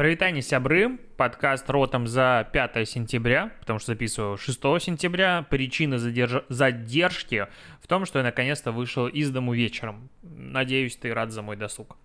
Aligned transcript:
Провитание 0.00 0.40
сябры, 0.40 0.96
подкаст 1.18 1.68
ротом 1.68 2.06
за 2.06 2.48
5 2.54 2.88
сентября, 2.88 3.52
потому 3.60 3.78
что 3.78 3.92
записываю 3.92 4.38
6 4.38 4.58
сентября. 4.80 5.44
Причина 5.50 5.98
задерж... 5.98 6.42
задержки 6.48 7.48
в 7.82 7.86
том, 7.86 8.06
что 8.06 8.20
я 8.20 8.24
наконец-то 8.24 8.72
вышел 8.72 9.08
из 9.08 9.30
дому 9.30 9.52
вечером. 9.52 10.08
Надеюсь, 10.22 10.96
ты 10.96 11.12
рад 11.12 11.32
за 11.32 11.42
мой 11.42 11.56
досуг. 11.56 11.98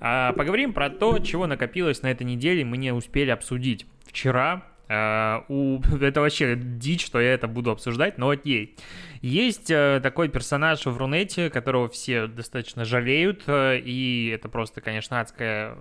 А, 0.00 0.32
поговорим 0.32 0.72
про 0.72 0.88
то, 0.88 1.18
чего 1.18 1.46
накопилось 1.46 2.00
на 2.00 2.06
этой 2.06 2.22
неделе, 2.22 2.64
мы 2.64 2.78
не 2.78 2.90
успели 2.90 3.28
обсудить. 3.28 3.84
Вчера 4.06 4.62
Uh, 4.88 5.44
у... 5.48 5.80
Это 6.02 6.20
вообще 6.20 6.54
дичь, 6.54 7.06
что 7.06 7.18
я 7.18 7.32
это 7.32 7.48
буду 7.48 7.70
обсуждать, 7.70 8.18
но 8.18 8.28
окей. 8.28 8.76
Есть 9.22 9.70
uh, 9.70 10.00
такой 10.00 10.28
персонаж 10.28 10.84
в 10.84 10.98
Рунете, 10.98 11.48
которого 11.48 11.88
все 11.88 12.26
достаточно 12.26 12.84
жалеют, 12.84 13.44
uh, 13.46 13.80
и 13.80 14.28
это 14.28 14.50
просто, 14.50 14.82
конечно, 14.82 15.20
адская 15.20 15.76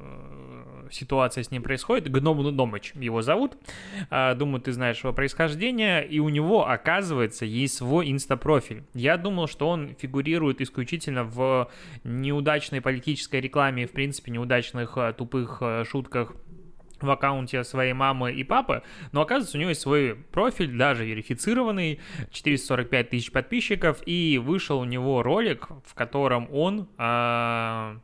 ситуация 0.91 1.44
с 1.44 1.52
ним 1.52 1.63
происходит. 1.63 2.12
Гном 2.12 2.55
Домыч 2.55 2.94
его 2.95 3.22
зовут. 3.22 3.58
Думаю, 4.09 4.62
ты 4.62 4.72
знаешь 4.72 5.04
его 5.04 5.13
происхождение. 5.13 6.05
И 6.05 6.20
у 6.20 6.30
него, 6.30 6.68
оказывается, 6.68 7.45
есть 7.45 7.76
свой 7.76 8.12
инстапрофиль. 8.12 8.84
Я 8.94 9.18
думал, 9.18 9.48
что 9.48 9.70
он 9.70 9.96
фигурирует 9.99 10.62
исключительно 10.62 11.23
в 11.23 11.70
неудачной 12.04 12.82
политической 12.82 13.41
рекламе, 13.41 13.88
в 13.88 13.91
принципе, 13.91 14.32
неудачных 14.32 14.98
тупых 15.18 15.62
шутках 15.90 16.34
в 17.02 17.10
аккаунте 17.10 17.63
своей 17.63 17.94
мамы 17.94 18.34
и 18.34 18.44
папы, 18.44 18.84
но 19.12 19.21
оказывается 19.21 19.58
у 19.58 19.60
него 19.60 19.70
есть 19.70 19.82
свой 19.82 20.16
профиль, 20.16 20.77
даже 20.77 21.05
верифицированный, 21.05 21.99
445 22.32 23.10
тысяч 23.10 23.32
подписчиков, 23.32 24.01
и 24.05 24.40
вышел 24.41 24.79
у 24.79 24.85
него 24.85 25.23
ролик, 25.23 25.70
в 25.85 25.94
котором 25.94 26.48
он 26.51 26.88
э, 26.98 27.98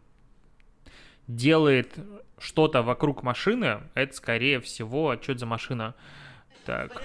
делает 1.28 1.98
что-то 2.40 2.84
вокруг 2.84 3.24
машины, 3.24 3.82
это 3.94 4.16
скорее 4.16 4.60
всего, 4.60 5.16
что 5.22 5.32
это 5.32 5.40
за 5.40 5.46
машина? 5.46 5.96
Так. 6.66 7.02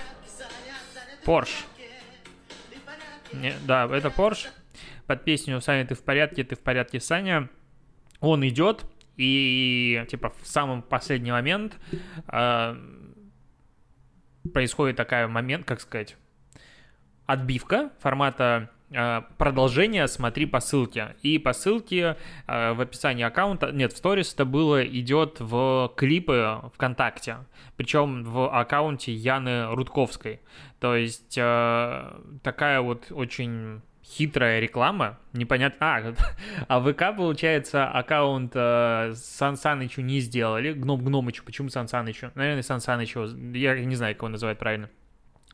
Не, 3.32 3.54
да, 3.66 3.84
это 3.86 4.08
Porsche. 4.08 4.48
Под 5.06 5.24
песню 5.24 5.60
«Саня, 5.60 5.86
ты 5.86 5.94
в 5.94 6.02
порядке, 6.02 6.44
ты 6.44 6.54
в 6.54 6.60
порядке, 6.60 7.00
Саня». 7.00 7.48
Он 8.20 8.46
идет, 8.46 8.84
и, 9.16 10.04
типа, 10.08 10.32
в 10.40 10.46
самый 10.46 10.80
последний 10.82 11.32
момент 11.32 11.76
э, 12.28 12.76
происходит 14.52 14.96
такая 14.96 15.26
момент, 15.28 15.66
как 15.66 15.80
сказать, 15.80 16.16
отбивка 17.26 17.90
формата 18.00 18.70
продолжение 19.38 20.08
смотри 20.08 20.46
по 20.46 20.60
ссылке. 20.60 21.16
И 21.22 21.38
по 21.38 21.52
ссылке 21.52 22.16
э, 22.46 22.72
в 22.72 22.80
описании 22.80 23.24
аккаунта, 23.24 23.72
нет, 23.72 23.92
в 23.92 23.96
сторис 23.96 24.34
это 24.34 24.44
было, 24.44 24.84
идет 24.84 25.40
в 25.40 25.92
клипы 25.96 26.60
ВКонтакте. 26.74 27.38
Причем 27.76 28.24
в 28.24 28.48
аккаунте 28.48 29.12
Яны 29.12 29.74
Рудковской. 29.74 30.40
То 30.80 30.96
есть 30.96 31.36
э, 31.36 32.20
такая 32.42 32.80
вот 32.80 33.10
очень 33.10 33.82
хитрая 34.04 34.60
реклама, 34.60 35.18
непонятно... 35.32 35.78
А, 35.80 36.14
а 36.68 36.80
ВК, 36.80 37.16
получается, 37.16 37.86
аккаунт 37.88 38.52
э, 38.54 39.12
Сан 39.14 39.56
Санычу 39.56 40.02
не 40.02 40.20
сделали, 40.20 40.72
Гном 40.72 41.02
Гномычу, 41.04 41.44
почему 41.44 41.68
Сан 41.68 41.88
Санычу? 41.88 42.30
Наверное, 42.34 42.62
Сан 42.62 42.80
Санычу, 42.80 43.26
я 43.54 43.78
не 43.84 43.94
знаю, 43.94 44.14
как 44.14 44.22
его 44.22 44.28
называют 44.28 44.58
правильно. 44.58 44.90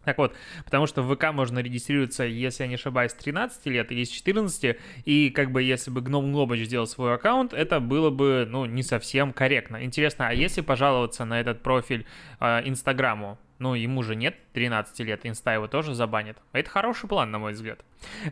Так 0.04 0.18
вот, 0.18 0.34
потому 0.64 0.86
что 0.86 1.02
в 1.02 1.14
ВК 1.14 1.32
можно 1.32 1.58
регистрироваться, 1.58 2.24
если 2.24 2.64
я 2.64 2.68
не 2.68 2.74
ошибаюсь, 2.76 3.12
с 3.12 3.14
13 3.14 3.66
лет 3.66 3.92
или 3.92 4.04
с 4.04 4.08
14, 4.08 4.76
и 5.04 5.30
как 5.30 5.50
бы 5.52 5.62
если 5.62 5.90
бы 5.90 6.00
Гном 6.00 6.32
Глобач 6.32 6.60
сделал 6.60 6.86
свой 6.86 7.14
аккаунт, 7.14 7.52
это 7.52 7.80
было 7.80 8.10
бы, 8.10 8.46
ну, 8.48 8.64
не 8.64 8.82
совсем 8.82 9.32
корректно. 9.32 9.84
Интересно, 9.84 10.28
а 10.28 10.32
если 10.32 10.60
пожаловаться 10.60 11.24
на 11.24 11.40
этот 11.40 11.62
профиль 11.62 12.06
э, 12.40 12.62
Инстаграму, 12.68 13.38
ну, 13.58 13.74
ему 13.74 14.02
же 14.02 14.14
нет 14.14 14.36
13 14.52 15.00
лет, 15.00 15.20
инста 15.24 15.54
его 15.54 15.66
тоже 15.66 15.94
забанит. 15.94 16.38
Это 16.52 16.70
хороший 16.70 17.08
план, 17.08 17.30
на 17.30 17.38
мой 17.38 17.52
взгляд. 17.52 17.80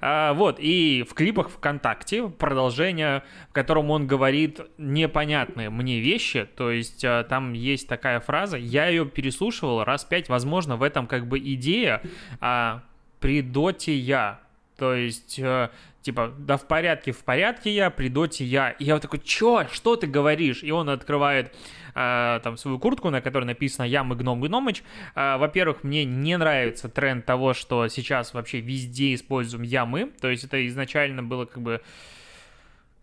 А, 0.00 0.32
вот, 0.34 0.56
и 0.59 1.04
в 1.09 1.14
клипах 1.14 1.50
ВКонтакте 1.50 2.28
продолжение, 2.28 3.25
в 3.50 3.53
котором 3.53 3.91
он 3.91 4.06
говорит 4.06 4.60
непонятные 4.78 5.70
мне 5.70 6.00
вещи, 6.00 6.44
то 6.44 6.70
есть 6.70 7.04
а, 7.04 7.25
там 7.25 7.53
есть 7.53 7.88
такая 7.88 8.20
фраза, 8.20 8.56
я 8.56 8.87
ее 8.87 9.04
переслушивал 9.06 9.84
раз 9.84 10.04
пять, 10.04 10.28
возможно, 10.28 10.76
в 10.76 10.82
этом 10.82 11.06
как 11.06 11.26
бы 11.26 11.38
идея 11.38 12.03
а, 12.41 12.82
я, 13.22 14.41
то 14.76 14.94
есть, 14.94 15.38
э, 15.38 15.70
типа, 16.06 16.33
да 16.39 16.56
в 16.56 16.69
порядке, 16.69 17.11
в 17.11 17.25
порядке 17.25 17.75
я, 17.75 17.91
при 17.91 18.09
доте 18.09 18.44
я. 18.44 18.71
И 18.71 18.84
я 18.84 18.94
вот 18.94 19.03
такой, 19.03 19.19
чё, 19.19 19.67
что 19.72 19.97
ты 19.97 20.06
говоришь? 20.06 20.62
И 20.62 20.71
он 20.71 20.89
открывает 20.89 21.53
э, 21.97 22.41
там 22.44 22.56
свою 22.56 22.78
куртку, 22.78 23.11
на 23.11 23.21
которой 23.21 23.44
написано 23.44 23.84
«Я 23.84 24.05
мы 24.05 24.15
гном 24.15 24.41
гномыч». 24.41 24.84
Э, 25.17 25.37
во-первых, 25.37 25.83
мне 25.83 26.05
не 26.05 26.39
нравится 26.39 26.89
тренд 26.89 27.27
того, 27.27 27.55
что 27.55 27.89
сейчас 27.89 28.34
вообще 28.34 28.61
везде 28.61 29.15
используем 29.15 29.65
«Я 29.65 29.84
мы». 29.84 30.12
То 30.21 30.28
есть 30.28 30.44
это 30.44 30.65
изначально 30.69 31.25
было 31.25 31.44
как 31.44 31.61
бы 31.61 31.83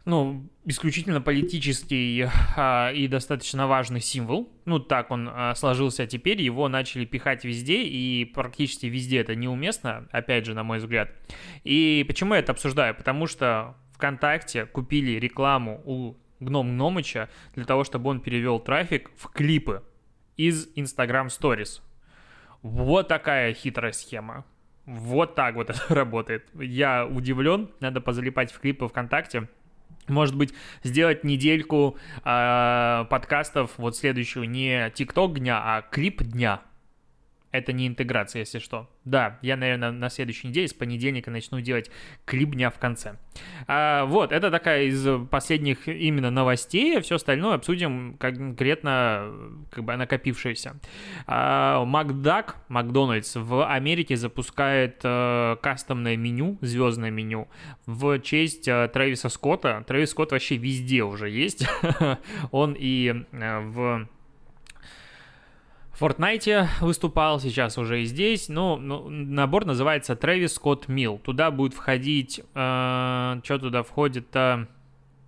ну, 0.06 0.50
исключительно 0.66 1.22
политический 1.22 2.28
а, 2.58 2.92
и 2.92 3.08
достаточно 3.08 3.68
важный 3.68 4.02
символ. 4.02 4.52
Ну, 4.66 4.80
так 4.80 5.12
он 5.12 5.30
а, 5.32 5.56
сложился 5.56 6.06
теперь, 6.08 6.42
его 6.42 6.68
начали 6.68 7.06
пихать 7.06 7.46
везде, 7.46 7.84
и 7.84 8.26
практически 8.26 8.88
везде 8.88 9.20
это 9.20 9.36
неуместно, 9.36 10.08
опять 10.12 10.46
же, 10.46 10.54
на 10.54 10.64
мой 10.64 10.80
взгляд. 10.80 11.10
И 11.64 12.04
почему 12.08 12.34
я 12.34 12.42
это 12.42 12.52
обсуждаю? 12.52 12.96
Потому 12.96 13.28
что 13.28 13.76
ВКонтакте 13.94 14.66
купили 14.66 15.20
рекламу 15.20 15.82
у 15.86 16.18
Гном 16.42 16.72
Гномыча 16.72 17.30
для 17.56 17.64
того, 17.64 17.86
чтобы 17.86 18.10
он 18.10 18.20
перевел 18.20 18.60
трафик 18.60 19.10
в 19.16 19.30
клипы 19.30 19.84
из 20.36 20.68
Instagram 20.76 21.28
Stories. 21.28 21.82
Вот 22.62 23.08
такая 23.08 23.54
хитрая 23.54 23.94
схема. 23.94 24.46
Вот 24.86 25.36
так 25.36 25.56
вот 25.56 25.70
это 25.70 25.82
работает. 25.96 26.46
Я 26.54 27.06
удивлен, 27.06 27.70
надо 27.80 28.02
позалипать 28.02 28.52
в 28.52 28.60
клипы 28.60 28.90
ВКонтакте 28.90 29.48
может 30.08 30.36
быть, 30.36 30.54
сделать 30.84 31.24
недельку 31.24 31.98
э, 32.24 33.06
подкастов 33.10 33.72
вот 33.78 33.96
следующую 33.96 34.50
не 34.50 34.92
ТикТок 34.92 35.40
дня, 35.40 35.62
а 35.64 35.82
клип 35.82 36.24
дня. 36.24 36.62
Это 37.54 37.72
не 37.72 37.86
интеграция, 37.88 38.40
если 38.40 38.58
что. 38.58 38.90
Да, 39.06 39.38
я, 39.44 39.56
наверное, 39.56 39.92
на 39.92 40.10
следующей 40.10 40.48
неделе, 40.48 40.68
с 40.68 40.74
понедельника 40.74 41.30
начну 41.30 41.62
делать 41.62 41.92
клип 42.26 42.56
дня 42.56 42.72
в 42.72 42.80
конце. 42.80 43.20
А, 43.68 44.06
вот, 44.06 44.32
это 44.32 44.50
такая 44.50 44.86
из 44.86 45.08
последних 45.30 45.88
именно 45.88 46.32
новостей. 46.32 47.00
Все 47.02 47.16
остальное 47.16 47.54
обсудим 47.54 48.18
конкретно, 48.18 49.32
как 49.70 49.84
бы 49.84 49.96
накопившееся. 49.96 50.80
А, 51.28 51.86
Макдак, 51.86 52.56
Макдональдс 52.70 53.36
в 53.36 53.68
Америке 53.68 54.16
запускает 54.16 55.02
а, 55.04 55.56
кастомное 55.58 56.18
меню, 56.18 56.58
звездное 56.62 57.12
меню 57.12 57.50
в 57.86 58.20
честь 58.22 58.68
а, 58.68 58.88
Трэвиса 58.88 59.30
Скотта. 59.30 59.84
Трэвис 59.86 60.10
Скотт 60.10 60.32
вообще 60.32 60.58
везде 60.58 61.04
уже 61.04 61.30
есть. 61.30 61.68
Он 62.52 62.76
и 62.76 63.14
а, 63.32 63.62
в 63.62 64.08
Fortnite 66.04 66.68
выступал, 66.82 67.40
сейчас 67.40 67.78
уже 67.78 68.02
и 68.02 68.06
здесь. 68.06 68.50
Ну, 68.50 68.76
ну 68.76 69.08
набор 69.10 69.64
называется 69.64 70.14
Travis 70.14 70.60
Scott 70.62 70.88
Meal. 70.88 71.18
Туда 71.18 71.50
будет 71.50 71.74
входить... 71.74 72.42
Э, 72.56 73.40
что 73.42 73.58
туда 73.58 73.84
входит-то? 73.84 74.68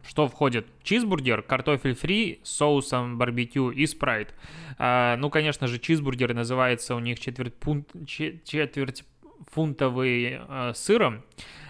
Что 0.06 0.28
входит? 0.28 0.68
Чизбургер, 0.84 1.44
картофель 1.44 1.96
фри 1.96 2.42
с 2.44 2.58
соусом 2.58 3.18
барбекю 3.18 3.72
и 3.72 3.86
спрайт. 3.86 4.34
Э, 4.78 5.16
ну, 5.18 5.30
конечно 5.30 5.68
же, 5.68 5.80
чизбургер 5.80 6.34
называется 6.34 6.96
у 6.96 7.00
них 7.00 7.22
четверть, 7.22 7.54
пункт, 7.54 7.96
четверть 8.06 9.06
фунтовый 9.54 10.42
э, 10.46 10.72
сыром, 10.76 11.24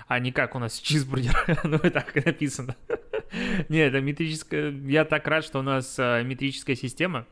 а 0.07 0.17
не 0.17 0.31
как 0.31 0.55
у 0.55 0.59
нас 0.59 0.79
чизбургер. 0.79 1.59
ну, 1.63 1.77
и 1.77 1.91
так 1.91 2.25
написано. 2.25 2.75
Нет, 3.69 3.89
это 3.89 4.01
метрическая... 4.01 4.71
Я 4.71 5.05
так 5.05 5.27
рад, 5.27 5.45
что 5.45 5.59
у 5.59 5.61
нас 5.61 5.95
э, 5.99 6.23
метрическая 6.23 6.75
система 6.75 7.27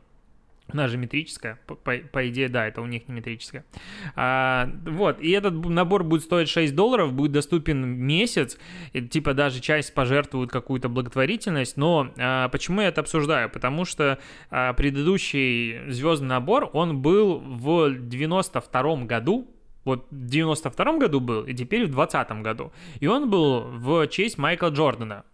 она 0.67 0.87
же 0.87 0.97
метрическая, 0.97 1.59
по, 1.67 1.75
по, 1.75 1.97
по 1.97 2.29
идее, 2.29 2.49
да, 2.49 2.67
это 2.67 2.81
у 2.81 2.85
них 2.85 3.07
не 3.07 3.15
метрическая. 3.15 3.65
А, 4.15 4.69
вот, 4.85 5.19
и 5.19 5.31
этот 5.31 5.53
набор 5.53 6.03
будет 6.03 6.23
стоить 6.23 6.49
6 6.49 6.73
долларов, 6.73 7.13
будет 7.13 7.31
доступен 7.31 7.85
месяц, 7.85 8.57
и, 8.93 9.01
типа 9.01 9.33
даже 9.33 9.59
часть 9.59 9.93
пожертвует 9.93 10.51
какую-то 10.51 10.89
благотворительность, 10.89 11.77
но 11.77 12.11
а, 12.17 12.49
почему 12.49 12.81
я 12.81 12.87
это 12.87 13.01
обсуждаю? 13.01 13.49
Потому 13.49 13.85
что 13.85 14.19
а, 14.49 14.73
предыдущий 14.73 15.89
звездный 15.91 16.29
набор, 16.29 16.69
он 16.73 17.01
был 17.01 17.39
в 17.39 17.91
92 17.91 18.95
году, 19.03 19.49
вот 19.83 20.07
в 20.11 20.27
92 20.27 20.97
году 20.97 21.19
был, 21.19 21.43
и 21.43 21.53
теперь 21.53 21.85
в 21.85 21.91
20 21.91 22.41
году. 22.41 22.71
И 22.99 23.07
он 23.07 23.29
был 23.29 23.61
в 23.61 24.07
честь 24.07 24.37
Майкла 24.37 24.69
Джордана. 24.69 25.25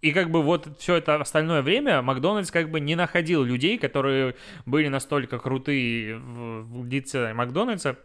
И 0.00 0.12
как 0.12 0.30
бы 0.30 0.42
вот 0.42 0.68
все 0.78 0.96
это 0.96 1.16
остальное 1.16 1.62
время 1.62 2.02
Макдональдс 2.02 2.52
как 2.52 2.70
бы 2.70 2.78
не 2.78 2.94
находил 2.94 3.42
людей, 3.42 3.78
которые 3.78 4.36
были 4.64 4.88
настолько 4.88 5.38
крутые 5.38 6.18
в, 6.18 6.86
лице 6.86 7.34
Макдональдса, 7.34 7.98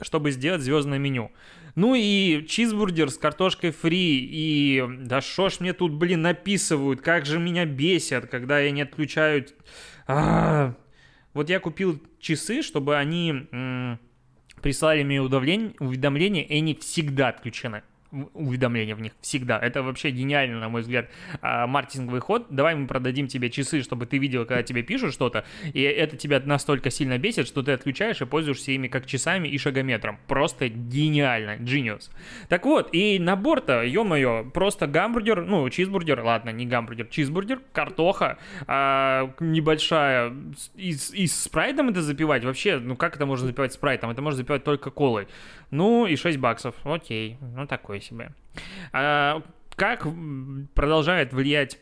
чтобы 0.00 0.30
сделать 0.30 0.62
звездное 0.62 0.98
меню. 0.98 1.32
Ну 1.74 1.96
и 1.96 2.46
чизбургер 2.46 3.10
с 3.10 3.18
картошкой 3.18 3.72
фри, 3.72 4.28
и 4.30 4.84
да 5.00 5.20
шо 5.20 5.48
ж 5.48 5.58
мне 5.58 5.72
тут, 5.72 5.92
блин, 5.92 6.22
написывают, 6.22 7.00
как 7.00 7.26
же 7.26 7.40
меня 7.40 7.64
бесят, 7.66 8.26
когда 8.26 8.60
я 8.60 8.70
не 8.70 8.82
отключаю... 8.82 9.46
А-а-а. 10.06 10.74
Вот 11.34 11.50
я 11.50 11.60
купил 11.60 12.00
часы, 12.20 12.62
чтобы 12.62 12.96
они 12.96 13.46
прислали 14.62 15.02
мне 15.02 15.20
уведомления, 15.20 16.42
и 16.42 16.58
они 16.58 16.74
всегда 16.74 17.28
отключены 17.28 17.82
уведомления 18.34 18.94
в 18.94 19.00
них 19.00 19.12
всегда. 19.20 19.58
Это 19.58 19.82
вообще 19.82 20.10
гениально, 20.10 20.60
на 20.60 20.68
мой 20.68 20.82
взгляд, 20.82 21.08
а, 21.40 21.66
маркетинговый 21.66 22.20
ход. 22.20 22.46
Давай 22.50 22.74
мы 22.74 22.86
продадим 22.86 23.28
тебе 23.28 23.50
часы, 23.50 23.82
чтобы 23.82 24.06
ты 24.06 24.18
видел, 24.18 24.46
когда 24.46 24.62
тебе 24.62 24.82
пишут 24.82 25.12
что-то, 25.12 25.44
и 25.72 25.82
это 25.82 26.16
тебя 26.16 26.40
настолько 26.44 26.90
сильно 26.90 27.18
бесит, 27.18 27.46
что 27.46 27.62
ты 27.62 27.72
отключаешь 27.72 28.20
и 28.20 28.26
пользуешься 28.26 28.72
ими 28.72 28.88
как 28.88 29.06
часами 29.06 29.48
и 29.48 29.58
шагометром. 29.58 30.18
Просто 30.26 30.68
гениально, 30.68 31.56
genius. 31.56 32.10
Так 32.48 32.64
вот, 32.64 32.88
и 32.92 33.18
набор-то, 33.18 33.82
ё-моё, 33.82 34.50
просто 34.50 34.86
гамбургер, 34.86 35.44
ну, 35.44 35.68
чизбургер, 35.68 36.20
ладно, 36.20 36.50
не 36.50 36.66
гамбургер, 36.66 37.06
чизбургер, 37.06 37.60
картоха, 37.72 38.38
а, 38.66 39.34
небольшая, 39.40 40.32
и, 40.74 40.90
и 40.90 41.26
с 41.26 41.42
спрайтом 41.42 41.88
это 41.90 42.02
запивать, 42.02 42.44
вообще, 42.44 42.78
ну 42.78 42.96
как 42.96 43.16
это 43.16 43.26
можно 43.26 43.46
запивать 43.46 43.72
спрайтом? 43.72 44.10
Это 44.10 44.22
можно 44.22 44.38
запивать 44.38 44.64
только 44.64 44.90
колой. 44.90 45.28
Ну, 45.70 46.06
и 46.06 46.16
6 46.16 46.38
баксов, 46.38 46.74
окей, 46.84 47.36
ну 47.40 47.66
такой 47.66 47.97
себе. 48.00 48.32
А, 48.92 49.42
как 49.76 50.06
продолжает 50.74 51.32
влиять 51.32 51.78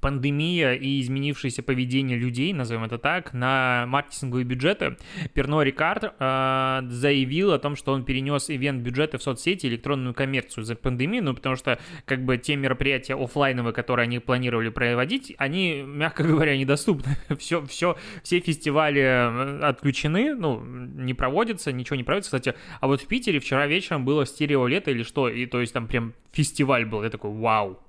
пандемия 0.00 0.74
и 0.74 1.00
изменившееся 1.00 1.62
поведение 1.62 2.18
людей, 2.18 2.52
назовем 2.52 2.84
это 2.84 2.98
так, 2.98 3.32
на 3.32 3.84
маркетинговые 3.86 4.44
бюджеты, 4.44 4.96
Перно 5.34 5.62
Рикард 5.62 6.14
э, 6.18 6.80
заявил 6.88 7.52
о 7.52 7.58
том, 7.58 7.76
что 7.76 7.92
он 7.92 8.04
перенес 8.04 8.50
ивент 8.50 8.82
бюджеты 8.82 9.18
в 9.18 9.22
соцсети, 9.22 9.66
электронную 9.66 10.14
коммерцию 10.14 10.64
за 10.64 10.76
пандемию, 10.76 11.24
ну, 11.24 11.34
потому 11.34 11.56
что, 11.56 11.78
как 12.04 12.24
бы, 12.24 12.38
те 12.38 12.56
мероприятия 12.56 13.14
офлайновые, 13.14 13.72
которые 13.72 14.04
они 14.04 14.18
планировали 14.18 14.68
проводить, 14.68 15.34
они, 15.38 15.82
мягко 15.82 16.22
говоря, 16.22 16.56
недоступны. 16.56 17.16
все, 17.38 17.64
все, 17.66 17.96
все 18.22 18.40
фестивали 18.40 19.00
э, 19.00 19.60
отключены, 19.60 20.34
ну, 20.34 20.62
не 20.64 21.14
проводятся, 21.14 21.72
ничего 21.72 21.96
не 21.96 22.04
проводится. 22.04 22.36
Кстати, 22.36 22.56
а 22.80 22.86
вот 22.86 23.00
в 23.00 23.06
Питере 23.06 23.40
вчера 23.40 23.66
вечером 23.66 24.04
было 24.04 24.26
стерео 24.26 24.66
лето 24.66 24.90
или 24.90 25.02
что, 25.02 25.28
и 25.28 25.46
то 25.46 25.60
есть 25.60 25.72
там 25.72 25.86
прям 25.86 26.14
фестиваль 26.32 26.84
был, 26.84 27.02
я 27.02 27.10
такой, 27.10 27.30
вау, 27.30 27.80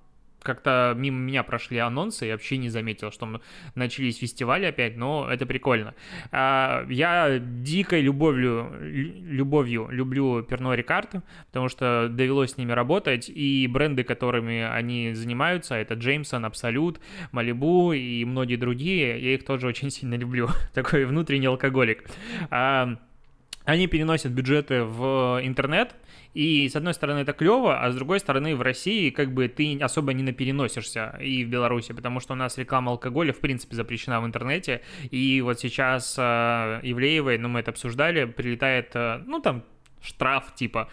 как-то 0.49 0.95
мимо 0.97 1.19
меня 1.19 1.43
прошли 1.43 1.77
анонсы, 1.77 2.25
я 2.25 2.33
вообще 2.33 2.57
не 2.57 2.69
заметил, 2.69 3.11
что 3.11 3.39
начались 3.75 4.17
фестивали 4.17 4.65
опять, 4.65 4.97
но 4.97 5.27
это 5.29 5.45
прикольно. 5.45 5.93
А, 6.31 6.85
я 6.89 7.37
дикой 7.39 8.01
любовью, 8.01 8.73
любовью 8.81 9.89
люблю 9.91 10.41
Перно 10.41 10.73
Рикард, 10.73 11.11
потому 11.47 11.69
что 11.69 12.07
довелось 12.09 12.53
с 12.53 12.57
ними 12.57 12.71
работать, 12.71 13.29
и 13.29 13.67
бренды, 13.67 14.03
которыми 14.03 14.63
они 14.63 15.13
занимаются, 15.13 15.75
это 15.75 15.93
Джеймсон, 15.93 16.45
Абсолют, 16.45 16.99
Малибу 17.31 17.93
и 17.93 18.25
многие 18.25 18.55
другие, 18.55 19.21
я 19.21 19.35
их 19.35 19.45
тоже 19.45 19.67
очень 19.67 19.91
сильно 19.91 20.15
люблю. 20.15 20.49
Такой 20.73 21.05
внутренний 21.05 21.47
алкоголик. 21.47 22.09
А, 22.49 22.97
они 23.65 23.85
переносят 23.85 24.31
бюджеты 24.31 24.83
в 24.83 25.39
интернет, 25.43 25.93
и 26.33 26.69
с 26.69 26.75
одной 26.75 26.93
стороны 26.93 27.19
это 27.19 27.33
клево, 27.33 27.83
а 27.83 27.91
с 27.91 27.95
другой 27.95 28.19
стороны 28.19 28.55
в 28.55 28.61
России 28.61 29.09
как 29.09 29.33
бы 29.33 29.47
ты 29.47 29.79
особо 29.79 30.13
не 30.13 30.23
напереносишься 30.23 31.17
и 31.21 31.43
в 31.43 31.49
Беларуси, 31.49 31.93
потому 31.93 32.19
что 32.19 32.33
у 32.33 32.35
нас 32.35 32.57
реклама 32.57 32.91
алкоголя 32.91 33.33
в 33.33 33.39
принципе 33.39 33.75
запрещена 33.75 34.21
в 34.21 34.25
интернете, 34.25 34.81
и 35.09 35.41
вот 35.41 35.59
сейчас 35.59 36.15
э, 36.17 36.79
Ивлеевой, 36.83 37.37
ну 37.37 37.49
мы 37.49 37.61
это 37.61 37.71
обсуждали, 37.71 38.25
прилетает, 38.25 38.91
э, 38.93 39.23
ну 39.25 39.39
там 39.39 39.63
штраф 40.01 40.53
типа 40.55 40.89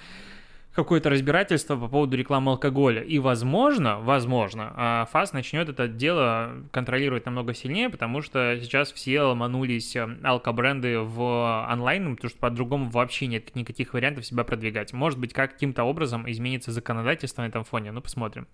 какое-то 0.76 1.08
разбирательство 1.08 1.76
по 1.76 1.88
поводу 1.88 2.16
рекламы 2.16 2.52
алкоголя. 2.52 3.02
И, 3.02 3.18
возможно, 3.18 3.98
возможно, 3.98 4.72
а, 4.76 5.08
ФАС 5.10 5.32
начнет 5.32 5.68
это 5.70 5.88
дело 5.88 6.64
контролировать 6.70 7.24
намного 7.24 7.54
сильнее, 7.54 7.88
потому 7.88 8.20
что 8.20 8.58
сейчас 8.60 8.92
все 8.92 9.22
ломанулись 9.22 9.96
э, 9.96 10.06
алкобренды 10.22 11.00
в 11.00 11.66
онлайн, 11.70 12.14
потому 12.14 12.30
что 12.30 12.38
по-другому 12.38 12.90
вообще 12.90 13.26
нет 13.26 13.56
никаких 13.56 13.94
вариантов 13.94 14.26
себя 14.26 14.44
продвигать. 14.44 14.92
Может 14.92 15.18
быть, 15.18 15.32
каким-то 15.32 15.84
образом 15.84 16.30
изменится 16.30 16.70
законодательство 16.70 17.42
на 17.42 17.46
этом 17.46 17.64
фоне, 17.64 17.90
ну 17.90 18.02
посмотрим. 18.02 18.46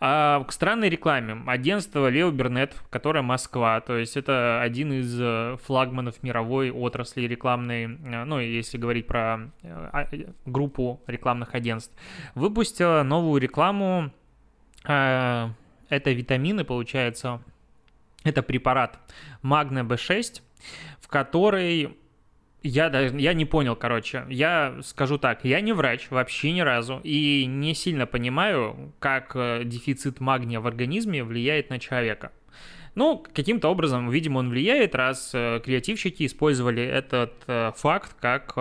А, 0.00 0.44
к 0.44 0.52
странной 0.52 0.88
рекламе. 0.88 1.42
Агентство 1.46 2.08
Лео 2.08 2.30
Бернет, 2.30 2.74
которое 2.90 3.22
Москва, 3.22 3.80
то 3.80 3.96
есть 3.96 4.16
это 4.16 4.62
один 4.62 4.92
из 4.92 5.20
э, 5.20 5.56
флагманов 5.64 6.22
мировой 6.22 6.70
отрасли 6.70 7.22
рекламной, 7.22 7.84
э, 7.84 8.24
ну, 8.24 8.38
если 8.38 8.78
говорить 8.78 9.08
про 9.08 9.50
э, 9.62 9.88
а, 9.92 10.08
группу 10.46 11.02
рекламных 11.08 11.54
агентств, 11.54 11.92
выпустила 12.34 13.02
новую 13.02 13.40
рекламу. 13.40 14.12
Это 14.84 15.54
витамины, 15.90 16.64
получается, 16.64 17.42
это 18.22 18.42
препарат 18.42 18.98
Магна 19.42 19.80
B6, 19.80 20.40
в 21.00 21.08
который 21.08 21.96
я, 22.68 22.90
даже, 22.90 23.18
я 23.18 23.32
не 23.32 23.44
понял, 23.44 23.76
короче. 23.76 24.24
Я 24.28 24.78
скажу 24.82 25.18
так, 25.18 25.44
я 25.44 25.60
не 25.60 25.72
врач 25.72 26.10
вообще 26.10 26.52
ни 26.52 26.60
разу 26.60 27.00
и 27.02 27.46
не 27.46 27.74
сильно 27.74 28.06
понимаю, 28.06 28.92
как 28.98 29.32
э, 29.34 29.62
дефицит 29.64 30.20
магния 30.20 30.60
в 30.60 30.66
организме 30.66 31.24
влияет 31.24 31.70
на 31.70 31.78
человека. 31.78 32.30
Ну, 32.94 33.24
каким-то 33.32 33.68
образом, 33.68 34.10
видимо, 34.10 34.38
он 34.38 34.50
влияет, 34.50 34.94
раз 34.94 35.30
э, 35.32 35.60
креативщики 35.64 36.26
использовали 36.26 36.82
этот 36.82 37.34
э, 37.46 37.72
факт 37.76 38.14
как 38.20 38.54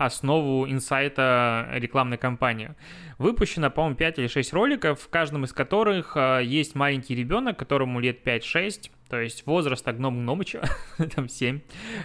основу 0.00 0.66
инсайта 0.66 1.68
рекламной 1.72 2.16
кампании. 2.16 2.74
Выпущено, 3.18 3.70
по-моему, 3.70 3.96
5 3.96 4.18
или 4.18 4.26
6 4.28 4.52
роликов, 4.54 5.00
в 5.00 5.08
каждом 5.08 5.44
из 5.44 5.52
которых 5.52 6.16
есть 6.42 6.74
маленький 6.74 7.14
ребенок, 7.14 7.58
которому 7.58 8.00
лет 8.00 8.26
5-6, 8.26 8.90
то 9.10 9.20
есть 9.20 9.44
возраст 9.44 9.86
гном 9.86 10.20
Гномыча, 10.20 10.62
там 11.14 11.28
7. 11.28 11.60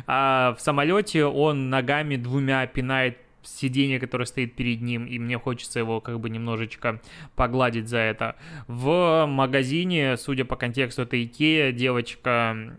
А 0.08 0.56
в 0.58 0.62
самолете 0.62 1.26
он 1.26 1.70
ногами 1.70 2.18
двумя 2.18 2.68
пинает 2.68 3.18
сиденье, 3.46 4.00
которое 4.00 4.26
стоит 4.26 4.56
перед 4.56 4.82
ним, 4.82 5.06
и 5.06 5.20
мне 5.20 5.38
хочется 5.38 5.80
его 5.80 6.02
как 6.02 6.20
бы 6.20 6.30
немножечко 6.30 7.02
погладить 7.36 7.88
за 7.88 7.98
это. 7.98 8.36
В 8.68 9.26
магазине, 9.28 10.18
судя 10.18 10.46
по 10.46 10.56
контексту, 10.56 11.04
это 11.04 11.24
Икея, 11.24 11.72
девочка 11.72 12.76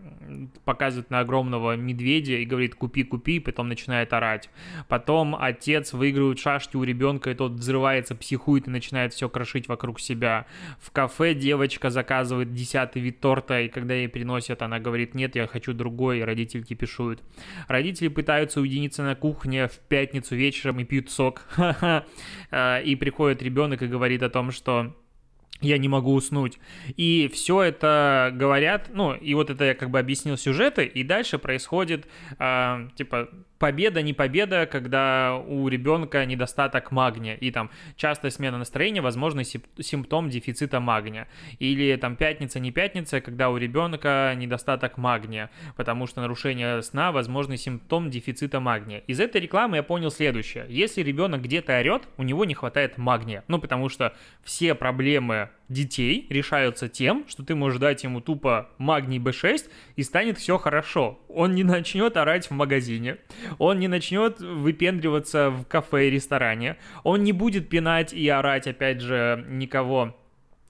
показывает 0.65 1.09
на 1.09 1.19
огромного 1.19 1.75
медведя 1.75 2.33
и 2.33 2.45
говорит 2.45 2.75
«купи, 2.75 3.03
купи», 3.03 3.39
потом 3.39 3.69
начинает 3.69 4.13
орать. 4.13 4.49
Потом 4.87 5.35
отец 5.35 5.93
выигрывает 5.93 6.39
шашки 6.39 6.75
у 6.75 6.83
ребенка, 6.83 7.31
и 7.31 7.33
тот 7.33 7.53
взрывается, 7.53 8.15
психует 8.15 8.67
и 8.67 8.71
начинает 8.71 9.13
все 9.13 9.29
крошить 9.29 9.67
вокруг 9.67 9.99
себя. 9.99 10.45
В 10.79 10.91
кафе 10.91 11.33
девочка 11.33 11.89
заказывает 11.89 12.53
десятый 12.53 13.01
вид 13.01 13.19
торта, 13.19 13.61
и 13.61 13.69
когда 13.69 13.93
ей 13.93 14.09
приносят, 14.09 14.61
она 14.61 14.79
говорит 14.79 15.13
«нет, 15.15 15.35
я 15.35 15.47
хочу 15.47 15.73
другой», 15.73 16.19
и 16.19 16.23
родители 16.23 16.61
кипишуют. 16.61 17.23
Родители 17.67 18.09
пытаются 18.09 18.61
уединиться 18.61 19.03
на 19.03 19.15
кухне 19.15 19.67
в 19.67 19.77
пятницу 19.87 20.35
вечером, 20.35 20.56
вечером 20.57 20.79
и 20.79 20.83
пьют 20.83 21.09
сок. 21.09 21.43
А, 22.49 22.79
и 22.79 22.95
приходит 22.95 23.41
ребенок 23.41 23.81
и 23.81 23.87
говорит 23.87 24.23
о 24.23 24.29
том, 24.29 24.51
что 24.51 24.95
я 25.59 25.77
не 25.77 25.89
могу 25.89 26.13
уснуть. 26.13 26.59
И 26.95 27.29
все 27.33 27.61
это 27.61 28.31
говорят, 28.33 28.89
ну, 28.93 29.13
и 29.13 29.33
вот 29.33 29.49
это 29.49 29.65
я 29.65 29.73
как 29.73 29.89
бы 29.89 29.99
объяснил 29.99 30.37
сюжеты, 30.37 30.85
и 30.85 31.03
дальше 31.03 31.39
происходит, 31.39 32.07
э, 32.39 32.87
типа, 32.95 33.29
победа, 33.59 34.01
не 34.01 34.13
победа, 34.13 34.65
когда 34.65 35.35
у 35.35 35.67
ребенка 35.67 36.25
недостаток 36.25 36.91
магния, 36.91 37.35
и 37.35 37.51
там 37.51 37.69
частая 37.95 38.31
смена 38.31 38.57
настроения, 38.57 39.01
возможно, 39.01 39.43
симптом 39.43 40.29
дефицита 40.29 40.79
магния. 40.79 41.27
Или 41.59 41.95
там 41.95 42.15
пятница, 42.15 42.59
не 42.59 42.71
пятница, 42.71 43.21
когда 43.21 43.49
у 43.49 43.57
ребенка 43.57 44.33
недостаток 44.35 44.97
магния, 44.97 45.49
потому 45.75 46.07
что 46.07 46.21
нарушение 46.21 46.81
сна, 46.81 47.11
возможно, 47.11 47.57
симптом 47.57 48.09
дефицита 48.09 48.59
магния. 48.59 48.99
Из 49.07 49.19
этой 49.19 49.41
рекламы 49.41 49.77
я 49.77 49.83
понял 49.83 50.11
следующее. 50.11 50.65
Если 50.69 51.01
ребенок 51.01 51.41
где-то 51.41 51.79
орет, 51.79 52.03
у 52.17 52.23
него 52.23 52.45
не 52.45 52.53
хватает 52.53 52.97
магния. 52.97 53.43
Ну, 53.47 53.59
потому 53.59 53.89
что 53.89 54.15
все 54.43 54.75
проблемы 54.75 55.49
детей 55.69 56.25
решаются 56.29 56.87
тем, 56.87 57.25
что 57.27 57.43
ты 57.43 57.55
можешь 57.55 57.79
дать 57.79 58.03
ему 58.03 58.21
тупо 58.21 58.69
магний 58.77 59.19
B6 59.19 59.69
и 59.95 60.03
станет 60.03 60.37
все 60.37 60.57
хорошо. 60.57 61.19
Он 61.27 61.55
не 61.55 61.63
начнет 61.63 62.15
орать 62.17 62.47
в 62.47 62.51
магазине, 62.51 63.17
он 63.57 63.79
не 63.79 63.87
начнет 63.87 64.39
выпендриваться 64.39 65.49
в 65.49 65.65
кафе 65.65 66.07
и 66.07 66.11
ресторане, 66.11 66.77
он 67.03 67.23
не 67.23 67.31
будет 67.31 67.69
пинать 67.69 68.13
и 68.13 68.27
орать, 68.29 68.67
опять 68.67 69.01
же, 69.01 69.45
никого 69.49 70.15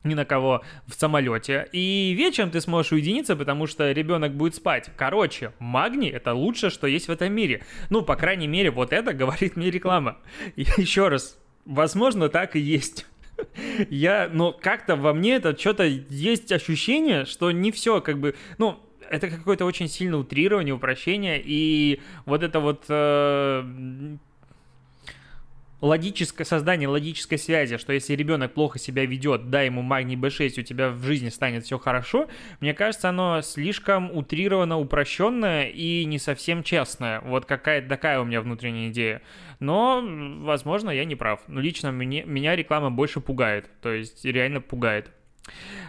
ни 0.04 0.14
на 0.14 0.26
кого 0.26 0.64
в 0.88 0.94
самолете. 0.94 1.68
И 1.72 2.14
вечером 2.18 2.50
ты 2.50 2.62
сможешь 2.62 2.92
уединиться, 2.92 3.36
потому 3.36 3.68
что 3.68 3.92
ребенок 3.92 4.34
будет 4.34 4.56
спать. 4.56 4.90
Короче, 4.96 5.52
магний 5.60 6.10
это 6.10 6.34
лучшее, 6.34 6.70
что 6.70 6.88
есть 6.88 7.08
в 7.08 7.12
этом 7.12 7.34
мире. 7.34 7.64
Ну, 7.90 8.02
по 8.02 8.16
крайней 8.16 8.48
мере, 8.48 8.72
вот 8.72 8.94
это 8.94 9.14
говорит 9.14 9.56
мне 9.56 9.70
реклама. 9.70 10.18
И 10.56 10.62
еще 10.78 11.10
раз, 11.10 11.38
возможно, 11.66 12.30
так 12.30 12.56
и 12.56 12.60
есть. 12.60 13.06
Я, 13.90 14.30
но 14.32 14.52
как-то 14.52 14.96
во 14.96 15.14
мне 15.14 15.36
это 15.36 15.58
что-то 15.58 15.84
есть 15.84 16.52
ощущение, 16.52 17.26
что 17.26 17.52
не 17.52 17.72
все 17.72 18.02
как 18.02 18.20
бы, 18.20 18.36
ну, 18.58 18.80
это 19.10 19.30
какое-то 19.30 19.66
очень 19.66 19.88
сильное 19.88 20.20
утрирование, 20.20 20.74
упрощение, 20.74 21.42
и 21.44 22.02
вот 22.26 22.44
это 22.44 22.60
вот 22.60 22.86
э, 22.90 24.18
логическое 25.82 26.46
создание 26.46 26.88
логической 26.88 27.38
связи, 27.38 27.78
что 27.78 27.94
если 27.94 28.16
ребенок 28.16 28.54
плохо 28.54 28.80
себя 28.80 29.06
ведет, 29.06 29.50
дай 29.50 29.68
ему 29.68 29.82
магний 29.82 30.16
B6, 30.16 30.60
у 30.60 30.64
тебя 30.64 30.90
в 30.90 31.04
жизни 31.04 31.30
станет 31.30 31.66
все 31.66 31.78
хорошо, 31.78 32.28
мне 32.60 32.74
кажется, 32.74 33.10
оно 33.10 33.42
слишком 33.42 34.16
утрировано, 34.16 34.80
упрощенное 34.80 35.66
и 35.68 36.06
не 36.06 36.20
совсем 36.20 36.64
честное. 36.64 37.22
Вот 37.22 37.46
какая-то 37.46 37.88
такая 37.88 38.20
у 38.20 38.26
меня 38.26 38.42
внутренняя 38.42 38.90
идея. 38.90 39.22
Но, 39.60 40.04
возможно, 40.42 40.90
я 40.90 41.06
не 41.06 41.16
прав. 41.16 41.42
Но 41.48 41.60
лично 41.60 41.92
мне, 41.92 42.24
меня 42.24 42.56
реклама 42.56 42.92
больше 42.92 43.22
пугает. 43.22 43.70
То 43.82 43.92
есть 43.92 44.24
реально 44.26 44.62
пугает. 44.62 45.12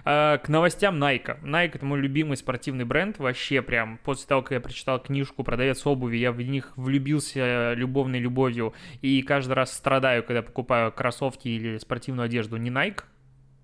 А, 0.05 0.39
к 0.39 0.49
новостям 0.49 1.03
Nike. 1.03 1.41
Nike 1.43 1.73
это 1.75 1.85
мой 1.85 2.01
любимый 2.01 2.37
спортивный 2.37 2.85
бренд. 2.85 3.19
Вообще 3.19 3.63
прям 3.63 3.99
после 4.05 4.27
того, 4.27 4.43
как 4.43 4.53
я 4.53 4.61
прочитал 4.61 5.01
книжку 5.01 5.45
«Продавец 5.45 5.87
обуви», 5.87 6.17
я 6.17 6.33
в 6.33 6.41
них 6.41 6.73
влюбился 6.77 7.75
любовной 7.75 8.19
любовью. 8.19 8.75
И 9.03 9.23
каждый 9.23 9.53
раз 9.53 9.73
страдаю, 9.73 10.23
когда 10.23 10.43
покупаю 10.43 10.93
кроссовки 10.93 11.49
или 11.49 11.79
спортивную 11.79 12.27
одежду 12.27 12.57
не 12.57 12.71
Nike. 12.71 13.03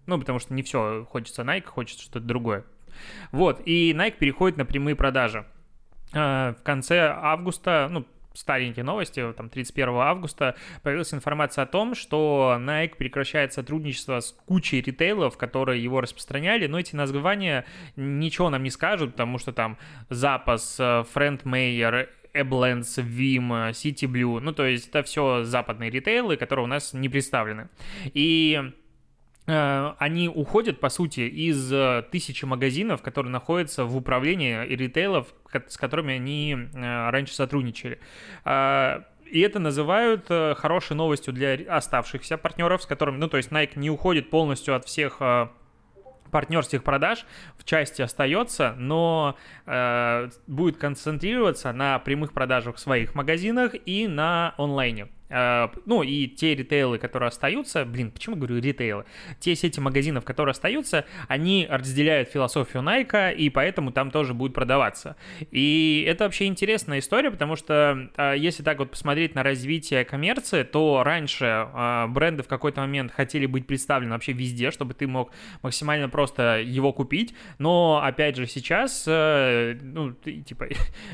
Ну, 0.06 0.18
потому 0.18 0.38
что 0.38 0.52
не 0.54 0.62
все 0.62 1.06
хочется 1.08 1.42
Nike, 1.42 1.66
хочется 1.66 2.02
что-то 2.02 2.20
другое. 2.20 2.64
Вот, 3.32 3.62
и 3.64 3.92
Nike 3.92 4.18
переходит 4.18 4.56
на 4.56 4.64
прямые 4.64 4.96
продажи. 4.96 5.44
А, 6.12 6.54
в 6.54 6.62
конце 6.62 7.08
августа, 7.08 7.88
ну, 7.90 8.06
старенькие 8.34 8.84
новости, 8.84 9.32
там 9.36 9.48
31 9.48 9.94
августа, 9.94 10.56
появилась 10.82 11.14
информация 11.14 11.62
о 11.62 11.66
том, 11.66 11.94
что 11.94 12.56
Nike 12.58 12.96
прекращает 12.96 13.52
сотрудничество 13.52 14.20
с 14.20 14.32
кучей 14.46 14.80
ритейлов, 14.80 15.38
которые 15.38 15.82
его 15.82 16.00
распространяли, 16.00 16.66
но 16.66 16.78
эти 16.78 16.94
названия 16.94 17.64
ничего 17.96 18.50
нам 18.50 18.62
не 18.62 18.70
скажут, 18.70 19.12
потому 19.12 19.38
что 19.38 19.52
там 19.52 19.78
Запас, 20.10 20.76
Френд 21.12 21.44
Мейер, 21.44 22.10
Эбленс, 22.32 22.98
Vim, 22.98 23.70
City 23.70 24.06
Blue, 24.10 24.40
ну 24.40 24.52
то 24.52 24.66
есть 24.66 24.88
это 24.88 25.02
все 25.04 25.44
западные 25.44 25.90
ритейлы, 25.90 26.36
которые 26.36 26.64
у 26.64 26.68
нас 26.68 26.92
не 26.92 27.08
представлены. 27.08 27.68
И 28.12 28.44
Э, 28.54 28.83
они 29.46 30.28
уходят, 30.28 30.80
по 30.80 30.88
сути, 30.88 31.20
из 31.20 31.70
э, 31.72 32.02
тысячи 32.10 32.44
магазинов, 32.44 33.02
которые 33.02 33.30
находятся 33.30 33.84
в 33.84 33.96
управлении 33.96 34.64
и 34.66 34.74
ритейлов, 34.74 35.34
с 35.68 35.76
которыми 35.76 36.14
они 36.14 36.54
э, 36.54 37.10
раньше 37.10 37.34
сотрудничали. 37.34 37.98
И 38.44 39.40
это 39.40 39.58
называют 39.58 40.28
хорошей 40.28 40.94
новостью 40.96 41.32
для 41.32 41.54
оставшихся 41.68 42.38
партнеров, 42.38 42.82
с 42.82 42.86
которыми, 42.86 43.16
ну, 43.16 43.28
то 43.28 43.36
есть 43.36 43.50
Nike 43.50 43.72
не 43.76 43.90
уходит 43.90 44.30
полностью 44.30 44.76
от 44.76 44.84
всех 44.84 45.20
партнерских 46.34 46.82
продаж 46.82 47.26
в 47.56 47.62
части 47.62 48.02
остается, 48.02 48.74
но 48.76 49.36
э, 49.66 50.30
будет 50.48 50.78
концентрироваться 50.78 51.72
на 51.72 52.00
прямых 52.00 52.32
продажах 52.32 52.74
в 52.74 52.80
своих 52.80 53.14
магазинах 53.14 53.74
и 53.86 54.08
на 54.08 54.52
онлайне. 54.58 55.06
Э, 55.34 55.68
ну 55.84 56.02
и 56.04 56.28
те 56.28 56.54
ритейлы, 56.54 56.98
которые 56.98 57.28
остаются, 57.28 57.84
блин, 57.84 58.12
почему 58.12 58.36
говорю 58.36 58.60
ритейлы? 58.60 59.04
Те 59.40 59.56
сети 59.56 59.80
магазинов, 59.80 60.24
которые 60.24 60.52
остаются, 60.52 61.04
они 61.26 61.66
разделяют 61.68 62.28
философию 62.28 62.82
Nike, 62.84 63.34
и 63.34 63.50
поэтому 63.50 63.90
там 63.90 64.12
тоже 64.12 64.32
будет 64.32 64.54
продаваться. 64.54 65.16
И 65.50 66.04
это 66.06 66.24
вообще 66.24 66.46
интересная 66.46 67.00
история, 67.00 67.32
потому 67.32 67.56
что 67.56 68.10
э, 68.16 68.34
если 68.36 68.62
так 68.62 68.78
вот 68.78 68.92
посмотреть 68.92 69.34
на 69.34 69.42
развитие 69.42 70.04
коммерции, 70.04 70.62
то 70.62 71.02
раньше 71.02 71.44
э, 71.44 72.06
бренды 72.08 72.44
в 72.44 72.48
какой-то 72.48 72.80
момент 72.80 73.10
хотели 73.10 73.46
быть 73.46 73.66
представлены 73.66 74.12
вообще 74.12 74.32
везде, 74.32 74.70
чтобы 74.70 74.94
ты 74.94 75.08
мог 75.08 75.32
максимально 75.62 76.08
просто 76.08 76.60
его 76.60 76.92
купить, 76.92 77.34
но 77.58 78.00
опять 78.04 78.36
же 78.36 78.46
сейчас, 78.46 79.04
ну, 79.06 80.12
типа, 80.12 80.68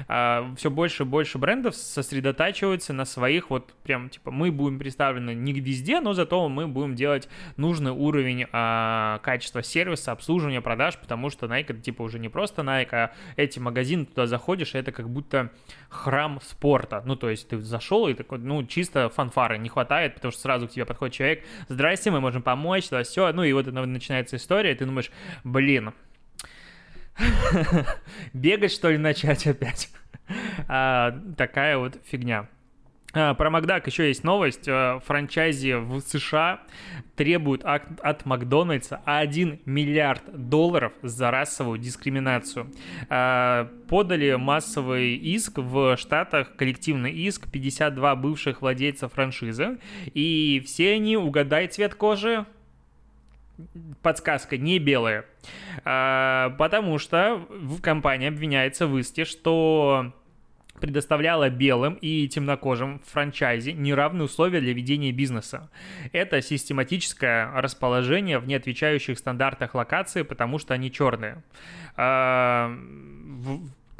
все 0.57 0.71
больше 0.71 1.05
и 1.05 1.07
больше 1.07 1.39
брендов 1.39 1.75
сосредотачиваются 1.75 2.93
на 2.93 3.05
своих 3.05 3.51
вот 3.51 3.73
прям, 3.83 4.10
типа, 4.11 4.31
мы 4.31 4.51
будем 4.51 4.79
представлены 4.79 5.35
не 5.35 5.53
везде, 5.53 6.01
но 6.01 6.13
зато 6.13 6.49
мы 6.49 6.67
будем 6.69 6.95
делать 6.95 7.29
нужный 7.57 7.91
уровень 7.91 8.47
а, 8.53 9.19
качества 9.23 9.63
сервиса, 9.63 10.13
обслуживания, 10.13 10.61
продаж, 10.61 10.99
потому 10.99 11.31
что 11.31 11.47
Nike 11.47 11.71
это, 11.71 11.81
типа, 11.81 12.03
уже 12.03 12.19
не 12.19 12.29
просто 12.29 12.63
Nike, 12.63 12.89
а 12.93 13.13
эти 13.37 13.59
магазины, 13.59 14.07
туда 14.07 14.27
заходишь, 14.27 14.75
это 14.75 14.93
как 14.93 15.09
будто 15.09 15.51
храм 15.89 16.41
спорта. 16.43 17.03
Ну, 17.05 17.17
то 17.17 17.31
есть 17.31 17.49
ты 17.49 17.59
зашел 17.59 18.09
и 18.09 18.15
такой, 18.15 18.39
ну, 18.39 18.65
чисто 18.67 19.09
фанфары 19.09 19.59
не 19.59 19.69
хватает, 19.69 20.15
потому 20.15 20.33
что 20.33 20.41
сразу 20.41 20.69
к 20.69 20.73
тебе 20.73 20.85
подходит 20.85 21.15
человек, 21.15 21.45
здрасте, 21.69 22.11
мы 22.11 22.21
можем 22.21 22.43
помочь, 22.43 22.89
да, 22.91 23.03
все, 23.03 23.33
ну, 23.33 23.43
и 23.45 23.53
вот 23.53 23.67
начинается 23.67 24.37
история, 24.37 24.73
и 24.73 24.75
ты 24.75 24.85
думаешь, 24.85 25.11
блин, 25.45 25.93
бегать, 28.33 28.73
что 28.73 28.91
ли, 28.91 28.99
начать 28.99 29.47
опять? 29.47 29.91
а, 30.69 31.19
такая 31.37 31.79
вот 31.79 31.99
фигня. 32.05 32.49
А, 33.13 33.35
про 33.35 33.51
Макдак 33.51 33.87
еще 33.87 34.09
есть 34.09 34.25
новость. 34.25 34.69
А, 34.69 35.01
франчайзи 35.01 35.75
в 35.75 36.01
США 36.01 36.61
требуют 37.17 37.63
от 37.65 38.25
Макдональдса 38.25 39.01
1 39.05 39.61
миллиард 39.65 40.23
долларов 40.33 40.93
за 41.03 41.31
расовую 41.31 41.79
дискриминацию. 41.79 42.73
А, 43.09 43.69
подали 43.89 44.35
массовый 44.35 45.17
иск 45.17 45.59
в 45.59 45.97
Штатах, 45.97 46.55
коллективный 46.57 47.13
иск, 47.13 47.51
52 47.51 48.17
бывших 48.17 48.63
владельца 48.63 49.09
франшизы. 49.09 49.79
И 50.15 50.63
все 50.65 50.95
они, 50.95 51.17
угадай 51.17 51.67
цвет 51.67 51.95
кожи, 51.95 52.47
подсказка, 54.03 54.57
не 54.57 54.79
белая. 54.79 55.27
Потому 55.85 56.99
что 56.99 57.45
в 57.51 57.81
компании 57.83 58.29
обвиняется 58.29 58.87
в 58.87 58.97
иске, 58.99 59.25
что 59.25 60.13
предоставляла 60.81 61.51
белым 61.51 61.95
и 62.01 62.27
темнокожим 62.29 63.01
в 63.01 63.11
франчайзе 63.11 63.73
неравные 63.73 64.25
условия 64.25 64.61
для 64.61 64.73
ведения 64.73 65.13
бизнеса. 65.13 65.71
Это 66.13 66.43
систематическое 66.43 67.51
расположение 67.61 68.39
в 68.39 68.47
неотвечающих 68.47 69.19
стандартах 69.19 69.75
локации, 69.75 70.23
потому 70.23 70.59
что 70.59 70.75
они 70.75 70.91
черные. 70.91 71.43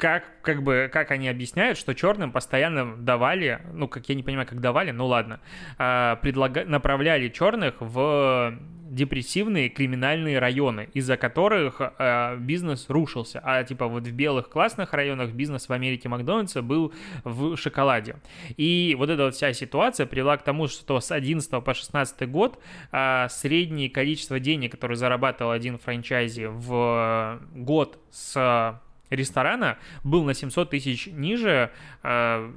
Как, 0.01 0.23
как 0.41 0.63
бы, 0.63 0.89
как 0.91 1.11
они 1.11 1.29
объясняют, 1.29 1.77
что 1.77 1.93
черным 1.93 2.31
постоянно 2.31 2.95
давали, 2.95 3.61
ну, 3.71 3.87
как 3.87 4.09
я 4.09 4.15
не 4.15 4.23
понимаю, 4.23 4.47
как 4.47 4.59
давали, 4.59 4.89
ну 4.89 5.05
ладно, 5.05 5.39
предлага... 5.77 6.65
направляли 6.65 7.29
черных 7.29 7.75
в 7.79 8.57
депрессивные 8.89 9.69
криминальные 9.69 10.39
районы, 10.39 10.89
из-за 10.95 11.17
которых 11.17 11.79
э, 11.79 12.35
бизнес 12.37 12.89
рушился. 12.89 13.41
А 13.43 13.63
типа 13.63 13.85
вот 13.85 14.07
в 14.07 14.11
белых 14.11 14.49
классных 14.49 14.93
районах 14.93 15.33
бизнес 15.33 15.69
в 15.69 15.71
Америке 15.71 16.09
Макдональдса 16.09 16.63
был 16.63 16.91
в 17.23 17.55
шоколаде. 17.55 18.15
И 18.57 18.95
вот 18.97 19.11
эта 19.11 19.25
вот 19.25 19.35
вся 19.35 19.53
ситуация 19.53 20.07
привела 20.07 20.35
к 20.35 20.43
тому, 20.43 20.67
что 20.67 20.99
с 20.99 21.11
11 21.11 21.63
по 21.63 21.73
16 21.75 22.27
год 22.27 22.59
э, 22.91 23.27
среднее 23.29 23.91
количество 23.91 24.39
денег, 24.39 24.71
которое 24.71 24.95
зарабатывал 24.95 25.51
один 25.51 25.77
франчайзи 25.77 26.47
в 26.49 27.39
год 27.53 27.99
с 28.09 28.81
ресторана, 29.11 29.77
был 30.03 30.23
на 30.23 30.33
700 30.33 30.69
тысяч 30.71 31.07
ниже 31.07 31.71
э, 32.03 32.51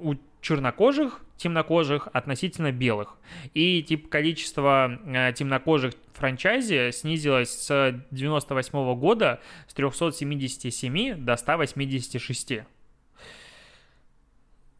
у 0.00 0.14
чернокожих, 0.40 1.20
темнокожих 1.36 2.08
относительно 2.12 2.72
белых. 2.72 3.16
И 3.52 3.82
тип 3.82 4.08
количество 4.08 4.98
э, 5.04 5.32
темнокожих 5.32 5.94
франчайзи 6.14 6.92
снизилось 6.92 7.50
с 7.50 8.00
98 8.10 8.94
года 8.94 9.40
с 9.66 9.74
377 9.74 11.16
до 11.24 11.36
186. 11.36 12.52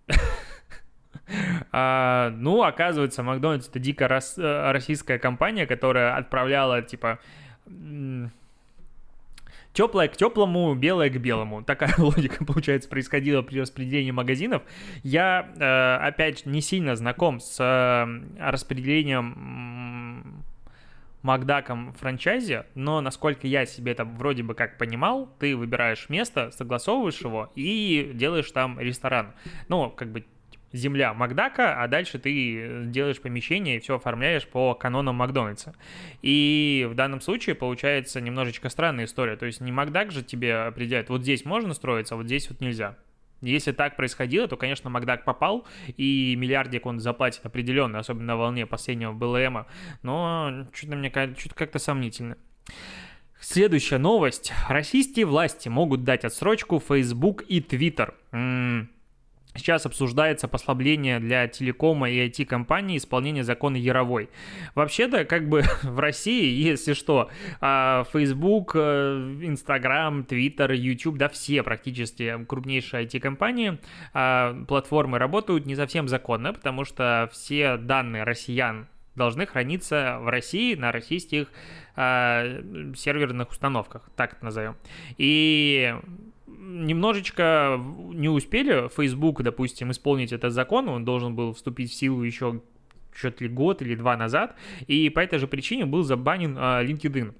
А, 1.73 2.31
ну, 2.31 2.63
оказывается, 2.63 3.25
Макдональдс 3.25 3.69
это 3.69 3.81
дико 3.81 4.07
рас, 4.07 4.39
э, 4.39 4.71
российская 4.71 5.19
компания, 5.19 5.67
которая 5.67 6.17
отправляла, 6.17 6.83
типа, 6.83 7.19
теплое 9.77 10.09
к 10.09 10.17
теплому, 10.17 10.75
белое 10.75 11.11
к 11.11 11.19
белому. 11.19 11.63
Такая 11.63 11.95
логика, 11.99 12.45
получается, 12.45 12.89
происходила 12.89 13.43
при 13.43 13.61
распределении 13.61 14.11
магазинов. 14.11 14.63
Я, 15.03 15.51
э, 15.55 16.07
опять, 16.07 16.47
не 16.47 16.63
сильно 16.63 16.97
знаком 16.97 17.41
с 17.41 17.61
э, 17.61 18.41
распределением 18.41 20.45
Макдаком 21.23 21.93
франчайзе, 21.93 22.67
но 22.75 23.01
насколько 23.01 23.47
я 23.47 23.67
себе 23.67 23.93
это 23.93 24.05
вроде 24.05 24.45
бы 24.45 24.55
как 24.55 24.79
понимал, 24.79 25.29
ты 25.39 25.57
выбираешь 25.57 26.09
место, 26.09 26.53
согласовываешь 26.53 27.21
его 27.21 27.51
и 27.55 28.13
делаешь 28.15 28.51
там 28.53 28.81
ресторан. 28.81 29.33
Ну, 29.69 29.91
как 29.91 30.11
бы 30.11 30.25
земля 30.77 31.15
Макдака, 31.15 31.83
а 31.83 31.89
дальше 31.89 32.19
ты 32.19 32.85
делаешь 32.87 33.21
помещение 33.21 33.77
и 33.77 33.81
все 33.81 33.97
оформляешь 33.97 34.47
по 34.47 34.75
канонам 34.75 35.17
Макдональдса. 35.17 35.75
И 36.23 36.87
в 36.91 36.95
данном 36.95 37.21
случае 37.21 37.55
получается 37.55 38.21
немножечко 38.21 38.69
странная 38.69 39.07
история. 39.07 39.37
То 39.37 39.47
есть 39.47 39.61
не 39.61 39.73
Макдак 39.73 40.13
же 40.13 40.23
тебе 40.23 40.57
определяет, 40.57 41.09
вот 41.09 41.23
здесь 41.23 41.45
можно 41.45 41.75
строиться, 41.75 42.15
а 42.15 42.19
вот 42.19 42.27
здесь 42.27 42.49
вот 42.49 42.61
нельзя. 42.61 42.97
Если 43.43 43.73
так 43.73 43.97
происходило, 43.97 44.49
то, 44.49 44.57
конечно, 44.57 44.89
Макдак 44.89 45.25
попал, 45.25 45.67
и 45.97 46.35
миллиардик 46.39 46.87
он 46.87 47.01
заплатит 47.01 47.45
определенно, 47.45 47.99
особенно 47.99 48.27
на 48.27 48.37
волне 48.37 48.67
последнего 48.67 49.13
БЛМа, 49.13 49.67
но 50.03 50.67
что-то 50.73 50.97
мне 50.97 51.11
кажется, 51.11 51.51
как-то 51.55 51.79
сомнительно. 51.79 52.39
Следующая 53.39 53.99
новость. 53.99 54.53
Российские 54.69 55.27
власти 55.27 55.69
могут 55.69 56.05
дать 56.05 56.25
отсрочку 56.25 56.81
Facebook 56.81 57.45
и 57.47 57.61
Twitter. 57.61 58.15
М-м- 58.33 58.91
Сейчас 59.57 59.87
обсуждается 59.87 60.49
послабление 60.49 61.19
для 61.21 61.49
телекома 61.49 62.11
и 62.11 62.29
IT-компаний 62.29 62.99
исполнения 62.99 63.45
закона 63.45 63.77
Яровой. 63.77 64.29
Вообще-то, 64.75 65.25
как 65.25 65.49
бы 65.49 65.65
в 65.83 65.99
России, 65.99 66.53
если 66.63 66.95
что, 66.95 67.31
а, 67.61 68.05
Facebook, 68.13 68.73
э, 68.75 69.39
Instagram, 69.43 70.27
Twitter, 70.29 70.75
YouTube, 70.75 71.17
да, 71.17 71.29
все 71.29 71.63
практически 71.63 72.45
крупнейшие 72.47 73.05
IT-компании, 73.05 73.79
а, 74.13 74.57
платформы 74.67 75.19
работают 75.19 75.67
не 75.67 75.77
совсем 75.77 76.09
законно, 76.09 76.53
потому 76.53 76.85
что 76.85 77.29
все 77.33 77.77
данные 77.77 78.25
россиян 78.25 78.89
должны 79.17 79.47
храниться 79.47 80.19
в 80.21 80.29
России 80.29 80.75
на 80.75 80.93
российских 80.93 81.49
э, 81.97 82.93
серверных 82.97 83.51
установках, 83.51 84.11
так 84.15 84.35
это 84.35 84.45
назовем. 84.45 84.77
И 85.17 85.95
немножечко 86.67 87.81
не 88.13 88.29
успели 88.29 88.89
Facebook, 88.89 89.43
допустим, 89.43 89.91
исполнить 89.91 90.33
этот 90.33 90.53
закон, 90.53 90.89
он 90.89 91.05
должен 91.05 91.35
был 91.35 91.55
вступить 91.55 91.91
в 91.91 91.95
силу 91.95 92.23
еще 92.23 92.61
что-то 93.13 93.45
ли 93.45 93.51
год 93.51 93.81
или 93.83 93.95
два 93.95 94.17
назад, 94.17 94.57
и 94.87 95.09
по 95.09 95.21
этой 95.21 95.39
же 95.39 95.47
причине 95.47 95.87
был 95.87 96.03
забанен 96.03 96.57
э, 96.57 96.85
LinkedIn. 96.85 97.35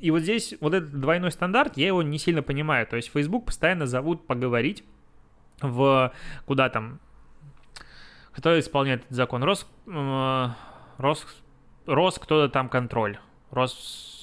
И 0.00 0.10
вот 0.10 0.20
здесь 0.20 0.54
вот 0.60 0.74
этот 0.74 0.98
двойной 0.98 1.30
стандарт, 1.30 1.76
я 1.76 1.88
его 1.88 2.02
не 2.02 2.18
сильно 2.18 2.42
понимаю. 2.42 2.86
То 2.86 2.96
есть 2.96 3.12
Facebook 3.12 3.46
постоянно 3.46 3.86
зовут 3.86 4.26
поговорить 4.26 4.82
в 5.60 6.12
куда 6.46 6.70
там, 6.70 7.00
кто 8.32 8.58
исполняет 8.58 9.02
этот 9.02 9.12
закон? 9.16 9.44
Рос, 9.44 9.68
э, 9.86 10.46
Рос, 10.96 11.26
Рос 11.86 12.18
кто-то 12.18 12.50
там 12.50 12.68
контроль. 12.68 13.18
Рос 13.50 14.19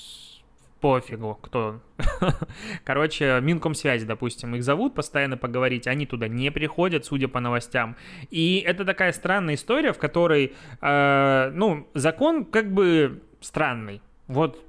пофигу, 0.79 1.37
кто. 1.41 1.79
Короче, 2.83 3.39
Минкомсвязи, 3.41 4.05
допустим, 4.05 4.55
их 4.55 4.63
зовут 4.63 4.95
постоянно 4.95 5.37
поговорить, 5.37 5.87
они 5.87 6.05
туда 6.05 6.27
не 6.27 6.51
приходят, 6.51 7.05
судя 7.05 7.27
по 7.27 7.39
новостям. 7.39 7.95
И 8.29 8.63
это 8.65 8.85
такая 8.85 9.11
странная 9.11 9.55
история, 9.55 9.93
в 9.93 9.97
которой, 9.97 10.53
э, 10.81 11.51
ну, 11.53 11.87
закон 11.93 12.45
как 12.45 12.71
бы 12.73 13.21
странный. 13.41 14.01
Вот 14.27 14.63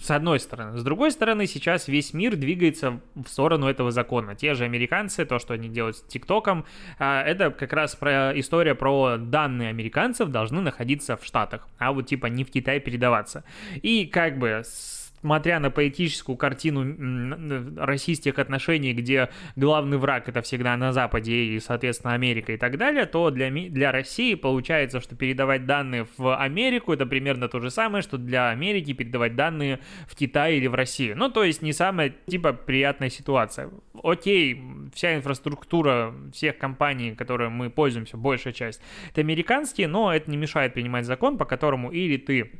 с 0.00 0.10
одной 0.12 0.38
стороны. 0.38 0.78
С 0.78 0.82
другой 0.82 1.10
стороны, 1.10 1.46
сейчас 1.46 1.88
весь 1.88 2.14
мир 2.14 2.36
двигается 2.36 3.00
в 3.14 3.26
сторону 3.26 3.66
этого 3.66 3.90
закона. 3.90 4.36
Те 4.36 4.54
же 4.54 4.64
американцы, 4.64 5.24
то, 5.24 5.38
что 5.38 5.54
они 5.54 5.68
делают 5.68 5.96
с 5.96 6.02
ТикТоком, 6.02 6.64
э, 6.98 7.20
это 7.22 7.50
как 7.50 7.72
раз 7.72 7.96
про 7.96 8.38
история 8.38 8.74
про 8.74 9.16
данные 9.18 9.70
американцев 9.70 10.28
должны 10.28 10.60
находиться 10.60 11.16
в 11.16 11.24
Штатах, 11.24 11.66
а 11.78 11.92
вот 11.92 12.06
типа 12.06 12.26
не 12.26 12.44
в 12.44 12.50
Китае 12.50 12.80
передаваться. 12.80 13.44
И 13.82 14.06
как 14.06 14.38
бы 14.38 14.62
с 14.64 15.07
смотря 15.20 15.60
на 15.60 15.70
поэтическую 15.70 16.36
картину 16.36 17.76
российских 17.76 18.38
отношений, 18.38 18.92
где 18.92 19.30
главный 19.56 19.98
враг 19.98 20.28
это 20.28 20.42
всегда 20.42 20.76
на 20.76 20.92
Западе 20.92 21.34
и, 21.34 21.60
соответственно, 21.60 22.14
Америка 22.14 22.52
и 22.52 22.56
так 22.56 22.76
далее, 22.78 23.06
то 23.06 23.30
для, 23.30 23.50
для 23.50 23.92
России 23.92 24.34
получается, 24.34 25.00
что 25.00 25.16
передавать 25.16 25.66
данные 25.66 26.06
в 26.16 26.36
Америку 26.36 26.92
это 26.92 27.06
примерно 27.06 27.48
то 27.48 27.60
же 27.60 27.70
самое, 27.70 28.02
что 28.02 28.18
для 28.18 28.50
Америки 28.50 28.92
передавать 28.92 29.34
данные 29.34 29.80
в 30.06 30.16
Китай 30.16 30.56
или 30.56 30.66
в 30.66 30.74
Россию. 30.74 31.16
Ну, 31.16 31.30
то 31.30 31.44
есть 31.44 31.62
не 31.62 31.72
самая, 31.72 32.14
типа, 32.26 32.52
приятная 32.52 33.10
ситуация. 33.10 33.70
Окей, 34.02 34.62
вся 34.94 35.16
инфраструктура 35.16 36.14
всех 36.32 36.58
компаний, 36.58 37.14
которые 37.14 37.50
мы 37.50 37.70
пользуемся, 37.70 38.16
большая 38.16 38.52
часть, 38.52 38.80
это 39.10 39.20
американские, 39.20 39.88
но 39.88 40.14
это 40.14 40.30
не 40.30 40.36
мешает 40.36 40.74
принимать 40.74 41.04
закон, 41.04 41.38
по 41.38 41.44
которому 41.44 41.90
или 41.90 42.16
ты 42.16 42.52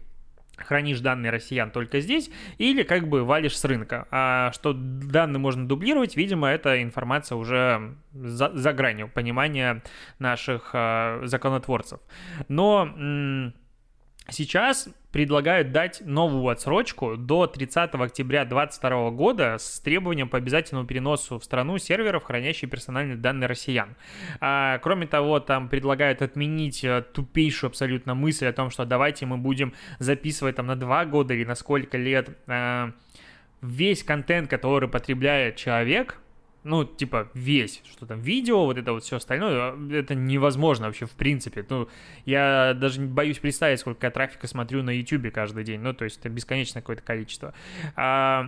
хранишь 0.59 1.01
данные 1.01 1.31
россиян 1.31 1.71
только 1.71 2.01
здесь, 2.01 2.31
или 2.59 2.83
как 2.83 3.09
бы 3.09 3.25
валишь 3.25 3.57
с 3.57 3.65
рынка. 3.65 4.07
А 4.11 4.53
что 4.53 4.73
данные 4.73 5.41
можно 5.41 5.67
дублировать, 5.67 6.17
видимо, 6.17 6.49
это 6.49 6.83
информация 6.83 7.37
уже 7.37 7.95
за, 8.13 8.51
за 8.55 8.73
гранью 8.73 9.09
понимания 9.09 9.83
наших 10.19 10.71
э, 10.75 11.21
законотворцев. 11.25 12.01
Но... 12.49 13.53
Сейчас 14.31 14.91
предлагают 15.13 15.73
дать 15.73 16.03
новую 16.05 16.47
отсрочку 16.47 17.17
до 17.17 17.47
30 17.47 17.95
октября 17.95 18.45
2022 18.45 19.11
года 19.11 19.57
с 19.59 19.81
требованием 19.81 20.29
по 20.29 20.39
обязательному 20.39 20.87
переносу 20.87 21.39
в 21.39 21.45
страну 21.45 21.79
серверов, 21.79 22.25
хранящих 22.25 22.71
персональные 22.71 23.17
данные 23.17 23.49
россиян. 23.49 23.97
А, 24.41 24.79
кроме 24.79 25.07
того, 25.07 25.41
там 25.41 25.69
предлагают 25.69 26.21
отменить 26.21 26.85
э, 26.85 27.03
тупейшую 27.13 27.69
абсолютно 27.69 28.15
мысль 28.15 28.47
о 28.47 28.53
том, 28.53 28.71
что 28.71 28.85
давайте 28.85 29.25
мы 29.25 29.39
будем 29.39 29.73
записывать 29.99 30.57
там 30.57 30.67
на 30.67 30.77
2 30.77 31.07
года 31.07 31.35
или 31.35 31.45
на 31.45 31.55
сколько 31.55 31.97
лет 31.97 32.37
а, 32.47 32.93
весь 33.63 34.03
контент, 34.03 34.51
который 34.51 34.89
потребляет 34.89 35.57
человек, 35.57 36.19
ну, 36.65 36.85
типа, 36.85 37.31
весь, 37.35 37.83
что 37.91 38.07
там, 38.07 38.21
видео, 38.21 38.65
вот 38.65 38.79
это 38.79 38.93
вот 38.93 39.05
все 39.05 39.17
остальное, 39.17 39.75
это 39.93 40.15
невозможно 40.15 40.87
вообще, 40.87 41.07
в 41.07 41.13
принципе. 41.13 41.65
Ну, 41.69 41.89
я 42.25 42.75
даже 42.75 43.01
боюсь 43.01 43.39
представить, 43.39 43.81
сколько 43.81 44.07
я 44.07 44.11
трафика 44.11 44.47
смотрю 44.47 44.83
на 44.83 44.91
YouTube 44.91 45.33
каждый 45.33 45.65
день, 45.65 45.81
ну, 45.81 45.95
то 45.95 46.05
есть 46.05 46.19
это 46.19 46.29
бесконечное 46.29 46.83
какое-то 46.83 47.03
количество. 47.03 47.55
А, 47.97 48.47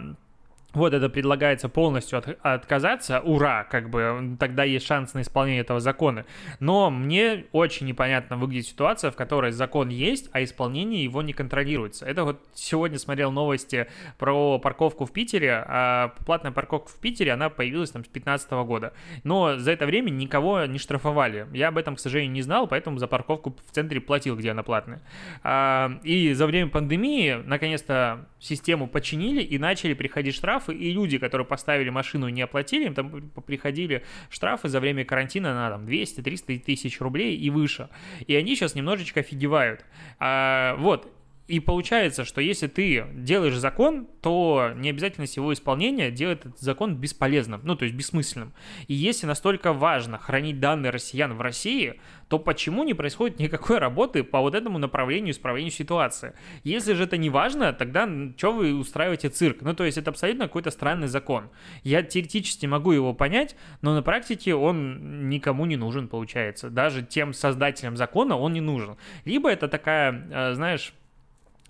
вот 0.72 0.94
это 0.94 1.08
предлагается 1.08 1.68
полностью 1.68 2.18
от, 2.18 2.38
отказаться, 2.42 3.20
ура, 3.20 3.64
как 3.64 3.90
бы 3.90 4.36
тогда 4.38 4.64
есть 4.64 4.86
шанс 4.86 5.14
на 5.14 5.22
исполнение 5.22 5.62
этого 5.62 5.80
закона. 5.80 6.24
Но 6.60 6.90
мне 6.90 7.46
очень 7.52 7.86
непонятно 7.86 8.36
выглядит 8.36 8.66
ситуация, 8.66 9.10
в 9.10 9.16
которой 9.16 9.52
закон 9.52 9.88
есть, 9.88 10.30
а 10.32 10.42
исполнение 10.42 11.02
его 11.02 11.22
не 11.22 11.32
контролируется. 11.32 12.06
Это 12.06 12.24
вот 12.24 12.40
сегодня 12.54 12.98
смотрел 12.98 13.32
новости 13.32 13.88
про 14.18 14.58
парковку 14.58 15.06
в 15.06 15.12
Питере, 15.12 15.64
а 15.66 16.14
платная 16.24 16.52
парковка 16.52 16.90
в 16.90 17.00
Питере, 17.00 17.32
она 17.32 17.50
появилась 17.50 17.90
там 17.90 18.02
с 18.02 18.08
2015 18.08 18.50
года. 18.66 18.92
Но 19.24 19.56
за 19.56 19.72
это 19.72 19.86
время 19.86 20.10
никого 20.10 20.64
не 20.66 20.78
штрафовали. 20.78 21.46
Я 21.52 21.68
об 21.68 21.78
этом, 21.78 21.96
к 21.96 22.00
сожалению, 22.00 22.32
не 22.32 22.42
знал, 22.42 22.66
поэтому 22.66 22.98
за 22.98 23.08
парковку 23.08 23.56
в 23.66 23.74
центре 23.74 24.00
платил, 24.00 24.36
где 24.36 24.50
она 24.52 24.62
платная. 24.62 25.02
А, 25.42 25.98
и 26.02 26.32
за 26.32 26.46
время 26.46 26.70
пандемии, 26.70 27.42
наконец-то, 27.44 28.26
систему 28.38 28.86
починили 28.86 29.42
и 29.42 29.58
начали 29.58 29.94
приходить 29.94 30.34
штрафы 30.34 30.59
штрафы, 30.60 30.74
и 30.74 30.92
люди, 30.92 31.18
которые 31.18 31.46
поставили 31.46 31.90
машину 31.90 32.28
и 32.28 32.32
не 32.32 32.42
оплатили, 32.42 32.86
им 32.86 32.94
там 32.94 33.30
приходили 33.46 34.02
штрафы 34.30 34.68
за 34.68 34.80
время 34.80 35.04
карантина 35.04 35.54
на 35.54 35.70
там 35.70 35.86
200-300 35.86 36.58
тысяч 36.60 37.00
рублей 37.00 37.36
и 37.36 37.50
выше. 37.50 37.88
И 38.26 38.34
они 38.34 38.54
сейчас 38.54 38.74
немножечко 38.74 39.20
офигевают. 39.20 39.84
А, 40.18 40.76
вот, 40.76 41.12
и 41.50 41.58
получается, 41.58 42.24
что 42.24 42.40
если 42.40 42.68
ты 42.68 43.04
делаешь 43.12 43.56
закон, 43.56 44.06
то 44.22 44.70
не 44.76 44.90
обязательно 44.90 45.24
его 45.24 45.52
исполнение 45.52 46.12
делает 46.12 46.46
этот 46.46 46.60
закон 46.60 46.94
бесполезным, 46.94 47.60
ну, 47.64 47.74
то 47.74 47.84
есть 47.84 47.96
бессмысленным. 47.96 48.52
И 48.86 48.94
если 48.94 49.26
настолько 49.26 49.72
важно 49.72 50.16
хранить 50.16 50.60
данные 50.60 50.90
россиян 50.90 51.34
в 51.34 51.40
России, 51.40 52.00
то 52.28 52.38
почему 52.38 52.84
не 52.84 52.94
происходит 52.94 53.40
никакой 53.40 53.78
работы 53.78 54.22
по 54.22 54.40
вот 54.40 54.54
этому 54.54 54.78
направлению 54.78 55.32
исправлению 55.32 55.72
ситуации? 55.72 56.34
Если 56.62 56.92
же 56.92 57.02
это 57.02 57.16
не 57.16 57.30
важно, 57.30 57.72
тогда 57.72 58.08
что 58.36 58.52
вы 58.52 58.72
устраиваете 58.72 59.28
цирк? 59.28 59.62
Ну, 59.62 59.74
то 59.74 59.84
есть 59.84 59.98
это 59.98 60.10
абсолютно 60.10 60.44
какой-то 60.44 60.70
странный 60.70 61.08
закон. 61.08 61.50
Я 61.82 62.04
теоретически 62.04 62.66
могу 62.66 62.92
его 62.92 63.12
понять, 63.12 63.56
но 63.82 63.92
на 63.92 64.02
практике 64.02 64.54
он 64.54 65.28
никому 65.28 65.66
не 65.66 65.76
нужен, 65.76 66.06
получается. 66.06 66.70
Даже 66.70 67.02
тем 67.02 67.32
создателям 67.32 67.96
закона 67.96 68.36
он 68.36 68.52
не 68.52 68.60
нужен. 68.60 68.96
Либо 69.24 69.50
это 69.50 69.66
такая, 69.66 70.28
э, 70.30 70.54
знаешь, 70.54 70.94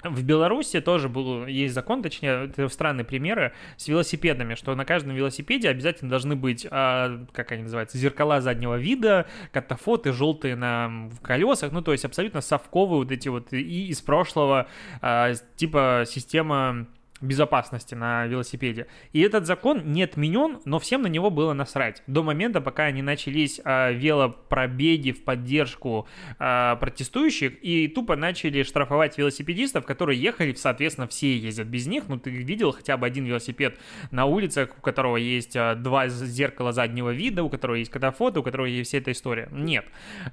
в 0.04 0.22
Беларуси 0.22 0.80
тоже 0.80 1.08
был, 1.08 1.46
есть 1.46 1.74
закон, 1.74 2.02
точнее, 2.02 2.46
это 2.46 2.68
странные 2.68 3.04
примеры 3.04 3.52
с 3.76 3.88
велосипедами, 3.88 4.54
что 4.54 4.74
на 4.74 4.84
каждом 4.84 5.14
велосипеде 5.14 5.68
обязательно 5.68 6.10
должны 6.10 6.36
быть, 6.36 6.66
а, 6.70 7.24
как 7.32 7.52
они 7.52 7.64
называются, 7.64 7.98
зеркала 7.98 8.40
заднего 8.40 8.76
вида, 8.76 9.26
катафоты 9.52 10.12
желтые 10.12 10.56
на 10.56 11.10
колесах, 11.22 11.72
ну, 11.72 11.82
то 11.82 11.92
есть 11.92 12.04
абсолютно 12.04 12.40
совковые 12.40 13.04
вот 13.04 13.12
эти 13.12 13.28
вот 13.28 13.52
и 13.52 13.88
из 13.88 14.00
прошлого, 14.00 14.68
а, 15.00 15.32
типа 15.56 16.04
система 16.06 16.86
безопасности 17.20 17.94
на 17.94 18.26
велосипеде. 18.26 18.86
И 19.12 19.20
этот 19.20 19.46
закон 19.46 19.92
не 19.92 20.02
отменен, 20.02 20.60
но 20.64 20.78
всем 20.78 21.02
на 21.02 21.06
него 21.06 21.30
было 21.30 21.52
насрать. 21.52 22.02
До 22.06 22.22
момента, 22.22 22.60
пока 22.60 22.90
не 22.90 23.02
начались 23.02 23.60
э, 23.64 23.92
велопробеги 23.92 25.12
в 25.12 25.24
поддержку 25.24 26.08
э, 26.38 26.76
протестующих 26.80 27.62
и 27.62 27.88
тупо 27.88 28.16
начали 28.16 28.62
штрафовать 28.62 29.18
велосипедистов, 29.18 29.84
которые 29.84 30.20
ехали, 30.20 30.52
соответственно, 30.54 31.06
все 31.08 31.36
ездят 31.36 31.68
без 31.68 31.86
них. 31.86 32.04
Ну, 32.08 32.18
ты 32.18 32.30
видел 32.30 32.72
хотя 32.72 32.96
бы 32.96 33.06
один 33.06 33.24
велосипед 33.24 33.78
на 34.10 34.24
улицах, 34.24 34.70
у 34.78 34.80
которого 34.80 35.16
есть 35.16 35.56
э, 35.56 35.74
два 35.76 36.08
зеркала 36.08 36.72
заднего 36.72 37.10
вида, 37.10 37.42
у 37.42 37.50
которого 37.50 37.76
есть 37.76 37.90
катафоты, 37.90 38.40
у 38.40 38.42
которого 38.42 38.66
есть 38.66 38.88
вся 38.88 38.98
эта 38.98 39.12
история? 39.12 39.48
Нет. 39.52 39.84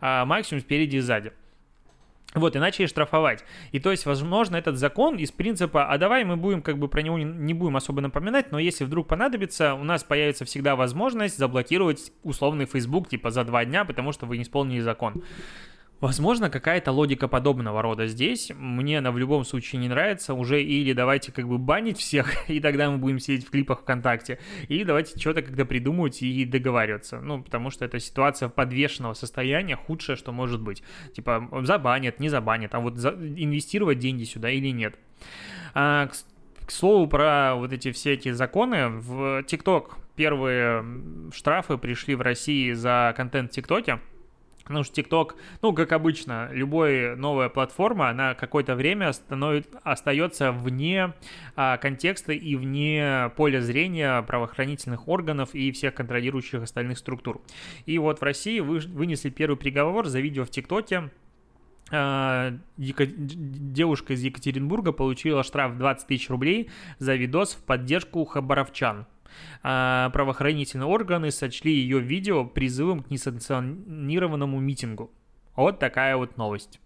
А, 0.02 0.26
максимум 0.26 0.62
спереди 0.62 0.98
и 0.98 1.00
сзади. 1.00 1.32
Вот, 2.40 2.56
и 2.56 2.60
начали 2.60 2.86
штрафовать. 2.86 3.44
И 3.72 3.80
то 3.80 3.92
есть, 3.92 4.06
возможно, 4.06 4.56
этот 4.56 4.78
закон 4.78 5.18
из 5.18 5.32
принципа, 5.32 5.90
а 5.92 5.98
давай 5.98 6.24
мы 6.24 6.38
будем 6.38 6.62
как 6.62 6.78
бы 6.78 6.88
про 6.88 7.02
него 7.02 7.18
не, 7.18 7.54
будем 7.54 7.78
особо 7.78 8.02
напоминать, 8.02 8.52
но 8.52 8.60
если 8.60 8.84
вдруг 8.84 9.08
понадобится, 9.08 9.74
у 9.74 9.84
нас 9.84 10.04
появится 10.04 10.46
всегда 10.46 10.76
возможность 10.76 11.38
заблокировать 11.38 12.12
условный 12.24 12.66
Facebook 12.66 13.10
типа 13.10 13.32
за 13.32 13.44
два 13.44 13.66
дня, 13.66 13.86
потому 13.86 14.12
что 14.12 14.26
вы 14.26 14.38
не 14.38 14.44
исполнили 14.44 14.80
закон. 14.80 15.24
Возможно, 16.00 16.52
какая-то 16.52 16.92
логика 16.92 17.28
подобного 17.28 17.82
рода 17.82 18.06
здесь. 18.06 18.52
Мне 18.56 19.00
она 19.00 19.12
в 19.12 19.18
любом 19.18 19.44
случае 19.44 19.82
не 19.82 19.90
нравится. 19.90 20.36
Уже 20.36 20.62
или 20.62 20.94
давайте 20.94 21.32
как 21.32 21.48
бы 21.48 21.58
банить 21.58 21.98
всех, 21.98 22.32
и 22.50 22.60
тогда 22.60 22.92
мы 22.92 22.98
будем 22.98 23.20
сидеть 23.20 23.48
в 23.48 23.50
клипах 23.50 23.82
ВКонтакте, 23.82 24.40
или 24.68 24.84
давайте 24.84 25.20
что-то 25.20 25.42
когда 25.42 25.66
придумывать 25.66 26.22
и 26.22 26.46
договариваться. 26.46 27.20
Ну, 27.20 27.42
потому 27.42 27.72
что 27.72 27.84
это 27.84 28.00
ситуация 28.00 28.50
подвешенного 28.50 29.14
состояния, 29.14 29.76
худшее, 29.76 30.16
что 30.18 30.32
может 30.32 30.62
быть. 30.62 30.84
Типа, 31.16 31.50
забанят, 31.64 32.20
не 32.20 32.30
забанят, 32.30 32.76
а 32.76 32.80
вот 32.80 32.98
за... 32.98 33.10
инвестировать 33.10 33.98
деньги 33.98 34.24
сюда 34.24 34.52
или 34.52 34.70
нет. 34.70 34.96
А, 35.74 36.08
к, 36.08 36.66
к 36.68 36.72
слову 36.72 37.08
про 37.08 37.56
вот 37.56 37.74
эти 37.74 37.92
все 37.92 38.14
эти 38.14 38.32
законы, 38.32 38.90
в 38.90 39.44
ТикТок 39.44 39.98
первые 40.16 40.86
штрафы 41.34 41.78
пришли 41.78 42.14
в 42.14 42.22
России 42.22 42.74
за 42.74 43.14
контент 43.18 43.52
в 43.52 43.56
ТикТоке. 43.56 44.00
Потому 44.68 44.84
что 44.84 45.00
TikTok, 45.02 45.36
ну, 45.62 45.74
как 45.74 45.94
обычно, 45.94 46.50
любая 46.52 47.16
новая 47.16 47.48
платформа, 47.48 48.10
она 48.10 48.36
какое-то 48.36 48.76
время 48.76 49.14
становит, 49.14 49.68
остается 49.84 50.52
вне 50.52 51.14
а, 51.56 51.78
контекста 51.78 52.34
и 52.34 52.56
вне 52.56 53.32
поля 53.38 53.62
зрения 53.62 54.22
правоохранительных 54.24 55.08
органов 55.08 55.56
и 55.56 55.72
всех 55.72 55.94
контролирующих 55.94 56.62
остальных 56.62 56.98
структур. 56.98 57.42
И 57.86 57.98
вот 57.98 58.20
в 58.20 58.24
России 58.24 58.60
вы, 58.60 58.80
вынесли 58.80 59.30
первый 59.30 59.56
приговор 59.56 60.08
за 60.08 60.20
видео 60.20 60.44
в 60.44 60.50
ТикТоке, 60.50 61.12
а, 61.90 62.54
девушка 62.78 64.14
из 64.14 64.22
Екатеринбурга 64.22 64.92
получила 64.92 65.44
штраф 65.44 65.78
20 65.78 66.08
тысяч 66.08 66.30
рублей 66.30 66.70
за 67.00 67.16
видос 67.16 67.54
в 67.54 67.64
поддержку 67.64 68.26
хабаровчан. 68.26 69.06
А 69.64 70.10
правоохранительные 70.12 70.88
органы 70.88 71.32
сочли 71.32 71.74
ее 71.74 72.00
видео 72.00 72.46
призывом 72.46 73.04
к 73.04 73.10
несанкционированному 73.10 74.60
митингу. 74.60 75.12
Вот 75.56 75.80
такая 75.80 76.18
вот 76.18 76.38
новость. 76.38 76.80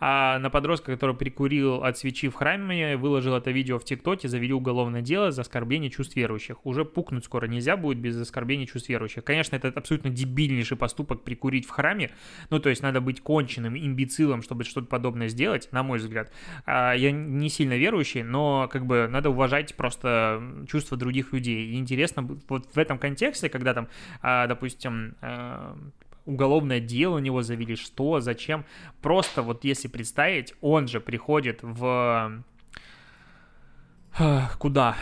А 0.00 0.38
на 0.38 0.50
подростка, 0.50 0.92
который 0.92 1.16
прикурил 1.16 1.84
от 1.84 1.98
свечи 1.98 2.28
в 2.28 2.34
храме, 2.34 2.96
выложил 2.96 3.34
это 3.34 3.50
видео 3.50 3.78
в 3.78 3.84
ТикТоке, 3.84 4.28
завели 4.28 4.52
уголовное 4.52 5.02
дело 5.02 5.30
за 5.30 5.42
оскорбление 5.42 5.90
чувств 5.90 6.16
верующих. 6.16 6.64
Уже 6.66 6.84
пукнуть 6.84 7.24
скоро 7.24 7.46
нельзя 7.46 7.76
будет 7.76 7.98
без 7.98 8.20
оскорбления 8.20 8.66
чувств 8.66 8.88
верующих. 8.88 9.24
Конечно, 9.24 9.56
это 9.56 9.68
абсолютно 9.68 10.10
дебильнейший 10.10 10.76
поступок 10.76 11.22
прикурить 11.22 11.66
в 11.66 11.70
храме. 11.70 12.10
Ну, 12.50 12.58
то 12.58 12.68
есть 12.68 12.82
надо 12.82 13.00
быть 13.00 13.20
конченным 13.20 13.76
имбецилом, 13.76 14.42
чтобы 14.42 14.64
что-то 14.64 14.86
подобное 14.86 15.28
сделать, 15.28 15.68
на 15.72 15.82
мой 15.82 15.98
взгляд. 15.98 16.32
А, 16.66 16.94
я 16.94 17.12
не 17.12 17.48
сильно 17.48 17.76
верующий, 17.76 18.22
но 18.22 18.68
как 18.70 18.86
бы 18.86 19.08
надо 19.08 19.30
уважать 19.30 19.74
просто 19.76 20.42
чувства 20.68 20.96
других 20.96 21.32
людей. 21.32 21.70
И 21.70 21.78
интересно, 21.78 22.28
вот 22.48 22.74
в 22.74 22.78
этом 22.78 22.98
контексте, 22.98 23.48
когда 23.48 23.74
там, 23.74 23.88
а, 24.20 24.46
допустим, 24.46 25.14
а, 25.20 25.76
уголовное 26.24 26.80
дело 26.80 27.16
у 27.16 27.20
него 27.20 27.42
завели, 27.42 27.76
что, 27.76 28.20
зачем. 28.20 28.64
Просто 29.00 29.42
вот 29.42 29.64
если 29.64 29.88
представить, 29.88 30.54
он 30.60 30.88
же 30.88 31.00
приходит 31.00 31.60
в... 31.62 32.44
Куда? 34.58 34.96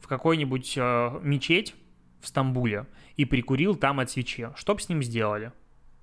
В 0.00 0.06
какой-нибудь 0.06 0.74
э, 0.76 1.20
мечеть 1.22 1.74
в 2.20 2.28
Стамбуле 2.28 2.86
и 3.16 3.24
прикурил 3.24 3.74
там 3.76 4.00
от 4.00 4.10
свечи. 4.10 4.50
Что 4.56 4.74
бы 4.74 4.80
с 4.80 4.88
ним 4.88 5.02
сделали? 5.02 5.52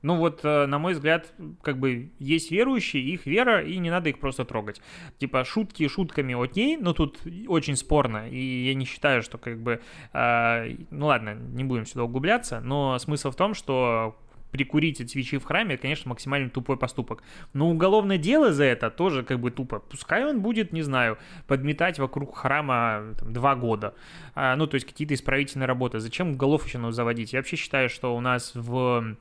Ну 0.01 0.15
вот, 0.15 0.41
э, 0.43 0.65
на 0.67 0.77
мой 0.79 0.93
взгляд, 0.93 1.33
как 1.61 1.79
бы 1.79 2.11
есть 2.19 2.51
верующие, 2.51 3.03
их 3.03 3.25
вера, 3.25 3.63
и 3.63 3.77
не 3.77 3.89
надо 3.89 4.09
их 4.09 4.19
просто 4.19 4.45
трогать. 4.45 4.81
Типа 5.17 5.43
шутки 5.43 5.87
шутками 5.87 6.41
окей, 6.41 6.77
но 6.77 6.93
тут 6.93 7.19
очень 7.47 7.75
спорно, 7.75 8.29
и 8.29 8.67
я 8.67 8.73
не 8.75 8.85
считаю, 8.85 9.23
что 9.23 9.37
как 9.37 9.59
бы... 9.59 9.81
Э, 10.13 10.69
ну 10.91 11.07
ладно, 11.07 11.35
не 11.35 11.63
будем 11.63 11.85
сюда 11.85 12.03
углубляться, 12.03 12.59
но 12.59 12.99
смысл 12.99 13.31
в 13.31 13.35
том, 13.35 13.53
что 13.53 14.15
прикурить 14.51 15.01
от 15.01 15.09
свечи 15.09 15.37
в 15.37 15.45
храме, 15.45 15.77
конечно, 15.77 16.09
максимально 16.09 16.49
тупой 16.49 16.77
поступок. 16.77 17.23
Но 17.53 17.69
уголовное 17.69 18.17
дело 18.17 18.53
за 18.53 18.63
это 18.63 18.89
тоже 18.89 19.23
как 19.23 19.39
бы 19.39 19.51
тупо. 19.51 19.79
Пускай 19.79 20.25
он 20.25 20.41
будет, 20.41 20.73
не 20.73 20.81
знаю, 20.81 21.17
подметать 21.47 21.99
вокруг 21.99 22.35
храма 22.35 23.13
там, 23.19 23.33
два 23.33 23.55
года. 23.55 23.93
А, 24.35 24.55
ну, 24.55 24.67
то 24.67 24.75
есть 24.75 24.87
какие-то 24.87 25.13
исправительные 25.13 25.67
работы. 25.67 25.99
Зачем 25.99 26.31
уголов 26.31 26.65
еще 26.65 26.91
заводить? 26.91 27.33
Я 27.33 27.39
вообще 27.39 27.55
считаю, 27.55 27.89
что 27.89 28.15
у 28.15 28.21
нас 28.21 28.53
в 28.55 29.17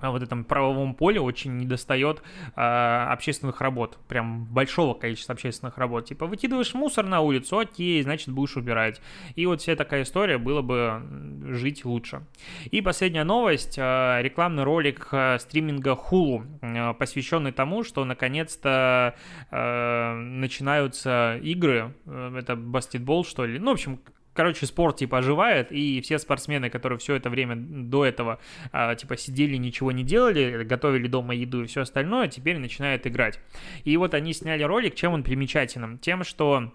вот 0.00 0.22
этом 0.22 0.44
правовом 0.44 0.94
поле 0.94 1.20
очень 1.20 1.56
недостает 1.58 2.22
э, 2.56 2.60
общественных 2.60 3.60
работ, 3.60 3.98
прям 4.08 4.44
большого 4.44 4.94
количества 4.94 5.34
общественных 5.34 5.78
работ. 5.78 6.06
Типа 6.06 6.26
выкидываешь 6.26 6.74
мусор 6.74 7.06
на 7.06 7.20
улицу, 7.20 7.58
окей, 7.58 8.02
значит 8.02 8.28
будешь 8.28 8.56
убирать. 8.56 9.00
И 9.36 9.46
вот 9.46 9.60
вся 9.60 9.76
такая 9.76 10.02
история, 10.02 10.38
было 10.38 10.62
бы 10.62 11.02
жить 11.48 11.84
лучше. 11.84 12.22
И 12.70 12.80
последняя 12.80 13.24
новость, 13.24 13.78
э, 13.78 14.18
рекламный 14.22 14.64
ролик 14.64 15.08
э, 15.12 15.38
стриминга 15.38 15.92
Hulu, 15.92 16.46
э, 16.62 16.94
посвященный 16.94 17.52
тому, 17.52 17.84
что 17.84 18.04
наконец-то 18.04 19.14
э, 19.50 20.14
начинаются 20.14 21.38
игры, 21.42 21.94
э, 22.06 22.36
это 22.38 22.56
баскетбол 22.56 23.24
что 23.24 23.44
ли, 23.44 23.58
ну 23.58 23.70
в 23.70 23.74
общем 23.74 24.00
короче, 24.34 24.66
спорт, 24.66 24.96
типа, 24.96 25.18
оживает, 25.18 25.72
и 25.72 26.00
все 26.00 26.18
спортсмены, 26.18 26.70
которые 26.70 26.98
все 26.98 27.14
это 27.14 27.30
время 27.30 27.56
до 27.56 28.04
этого, 28.04 28.38
а, 28.72 28.94
типа, 28.94 29.16
сидели, 29.16 29.56
ничего 29.56 29.92
не 29.92 30.04
делали, 30.04 30.64
готовили 30.64 31.08
дома 31.08 31.34
еду 31.34 31.62
и 31.62 31.66
все 31.66 31.82
остальное, 31.82 32.28
теперь 32.28 32.58
начинают 32.58 33.06
играть. 33.06 33.40
И 33.84 33.96
вот 33.96 34.14
они 34.14 34.32
сняли 34.32 34.62
ролик, 34.62 34.94
чем 34.94 35.12
он 35.12 35.22
примечателен? 35.22 35.98
Тем, 35.98 36.24
что 36.24 36.72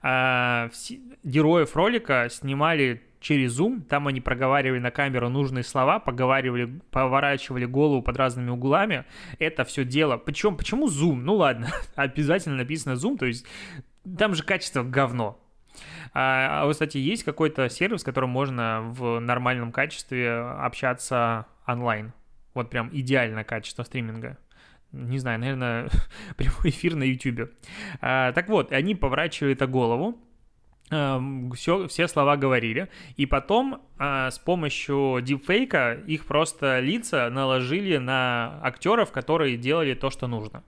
все, 0.00 0.98
героев 1.22 1.76
ролика 1.76 2.28
снимали 2.30 3.02
через 3.20 3.58
Zoom, 3.58 3.82
там 3.82 4.06
они 4.06 4.20
проговаривали 4.20 4.78
на 4.78 4.90
камеру 4.90 5.28
нужные 5.28 5.64
слова, 5.64 5.98
поговаривали, 5.98 6.80
поворачивали 6.90 7.64
голову 7.64 8.02
под 8.02 8.16
разными 8.16 8.50
углами, 8.50 9.04
это 9.38 9.64
все 9.64 9.84
дело. 9.84 10.16
Причем, 10.16 10.56
почему 10.56 10.88
Zoom? 10.88 11.16
Ну 11.16 11.34
ладно, 11.34 11.72
обязательно 11.96 12.56
написано 12.56 12.92
Zoom, 12.94 13.18
то 13.18 13.26
есть 13.26 13.46
там 14.18 14.34
же 14.34 14.42
качество 14.42 14.82
говно, 14.82 15.40
а, 16.14 16.62
а 16.62 16.66
вот, 16.66 16.72
кстати, 16.72 16.98
есть 16.98 17.24
какой-то 17.24 17.68
сервис, 17.68 18.00
с 18.00 18.04
которым 18.04 18.30
можно 18.30 18.82
в 18.82 19.18
нормальном 19.18 19.72
качестве 19.72 20.38
общаться 20.38 21.46
онлайн? 21.66 22.12
Вот 22.54 22.70
прям 22.70 22.90
идеальное 22.92 23.44
качество 23.44 23.82
стриминга. 23.82 24.38
Не 24.92 25.18
знаю, 25.18 25.38
наверное, 25.38 25.88
прямой 26.36 26.70
эфир 26.70 26.94
на 26.94 27.04
YouTube. 27.04 27.50
А, 28.00 28.32
так 28.32 28.48
вот, 28.48 28.72
они 28.72 28.94
поворачивали 28.94 29.54
голову, 29.66 30.18
все, 30.90 31.86
все 31.88 32.08
слова 32.08 32.36
говорили, 32.36 32.88
и 33.16 33.26
потом 33.26 33.82
а, 33.98 34.30
с 34.30 34.38
помощью 34.38 35.20
дипфейка 35.20 35.92
их 36.06 36.24
просто 36.24 36.80
лица 36.80 37.28
наложили 37.28 37.98
на 37.98 38.58
актеров, 38.62 39.12
которые 39.12 39.58
делали 39.58 39.94
то, 39.94 40.08
что 40.10 40.26
нужно. 40.26 40.64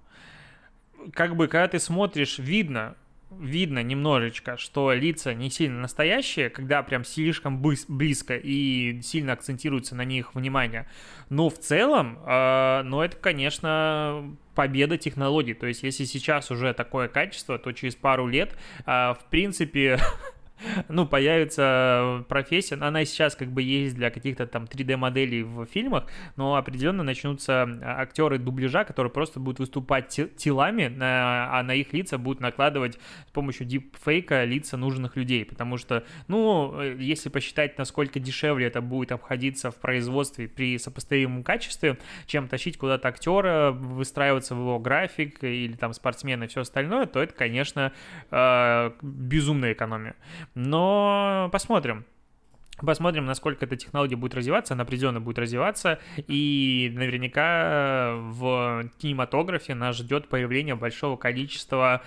Как 1.15 1.37
бы, 1.37 1.49
когда 1.49 1.69
ты 1.69 1.79
смотришь, 1.79 2.39
видно, 2.39 2.97
видно 3.39 3.83
немножечко, 3.83 4.57
что 4.57 4.93
лица 4.93 5.35
не 5.35 5.51
сильно 5.51 5.81
настоящие, 5.81 6.51
когда 6.51 6.83
прям 6.83 7.05
слишком 7.05 7.61
близко 7.61 8.37
и 8.37 9.01
сильно 9.03 9.33
акцентируется 9.33 9.95
на 9.95 10.05
них 10.05 10.35
внимание. 10.35 10.89
Но 11.29 11.49
в 11.49 11.59
целом, 11.59 12.19
э, 12.27 12.83
ну 12.85 13.01
это, 13.01 13.17
конечно, 13.17 14.37
победа 14.55 14.99
технологий. 14.99 15.55
То 15.55 15.67
есть, 15.67 15.83
если 15.83 16.05
сейчас 16.05 16.51
уже 16.51 16.75
такое 16.75 17.09
качество, 17.09 17.59
то 17.59 17.73
через 17.73 17.95
пару 17.95 18.27
лет, 18.27 18.57
э, 18.87 19.15
в 19.15 19.21
принципе, 19.31 19.99
ну, 20.89 21.07
появится 21.07 22.25
профессия, 22.29 22.77
она 22.77 23.05
сейчас 23.05 23.35
как 23.35 23.49
бы 23.49 23.63
есть 23.63 23.95
для 23.95 24.11
каких-то 24.11 24.47
там 24.47 24.65
3D-моделей 24.65 25.43
в 25.43 25.67
фильмах, 25.67 26.07
но 26.37 26.57
определенно 26.57 27.03
начнутся 27.03 27.63
а, 27.63 28.01
актеры 28.01 28.39
дубляжа, 28.39 28.85
которые 28.85 29.11
просто 29.11 29.41
будут 29.41 29.59
выступать 29.59 30.09
телами, 30.37 30.97
а 31.01 31.63
на 31.63 31.75
их 31.75 31.93
лица 31.93 32.19
будут 32.19 32.41
накладывать 32.41 32.99
с 33.27 33.33
помощью 33.33 33.67
дипфейка 33.67 34.45
лица 34.45 34.77
нужных 34.77 35.17
людей, 35.17 35.45
потому 35.45 35.77
что, 35.77 36.05
ну, 36.29 36.81
э, 36.81 36.97
если 36.99 37.29
посчитать, 37.29 37.79
насколько 37.79 38.19
дешевле 38.19 38.67
это 38.67 38.81
будет 38.81 39.13
обходиться 39.13 39.71
в 39.71 39.77
производстве 39.77 40.49
при 40.49 40.79
сопоставимом 40.79 41.43
качестве, 41.43 41.99
чем 42.27 42.49
тащить 42.49 42.77
куда-то 42.79 43.09
актера, 43.09 43.73
выстраиваться 43.73 44.55
в 44.55 44.59
его 44.59 44.79
график 44.79 45.43
или 45.45 45.73
там 45.73 45.93
спортсмена 45.93 46.45
и 46.45 46.47
все 46.49 46.63
остальное, 46.63 47.07
то 47.07 47.23
это, 47.23 47.35
конечно, 47.35 47.93
э, 48.31 48.91
безумная 49.03 49.73
экономия. 49.73 50.15
Но 50.55 51.49
посмотрим. 51.53 52.05
Посмотрим, 52.79 53.27
насколько 53.27 53.67
эта 53.67 53.77
технология 53.77 54.17
будет 54.17 54.35
развиваться, 54.35 54.75
она 54.75 54.85
определенно 54.85 55.21
будет 55.21 55.39
развиваться, 55.39 55.99
и 56.17 56.91
наверняка 56.95 58.15
в 58.17 58.89
кинематографе 58.99 59.75
нас 59.75 59.97
ждет 59.97 60.29
появление 60.29 60.77
большого 60.77 61.17
количества 61.17 62.03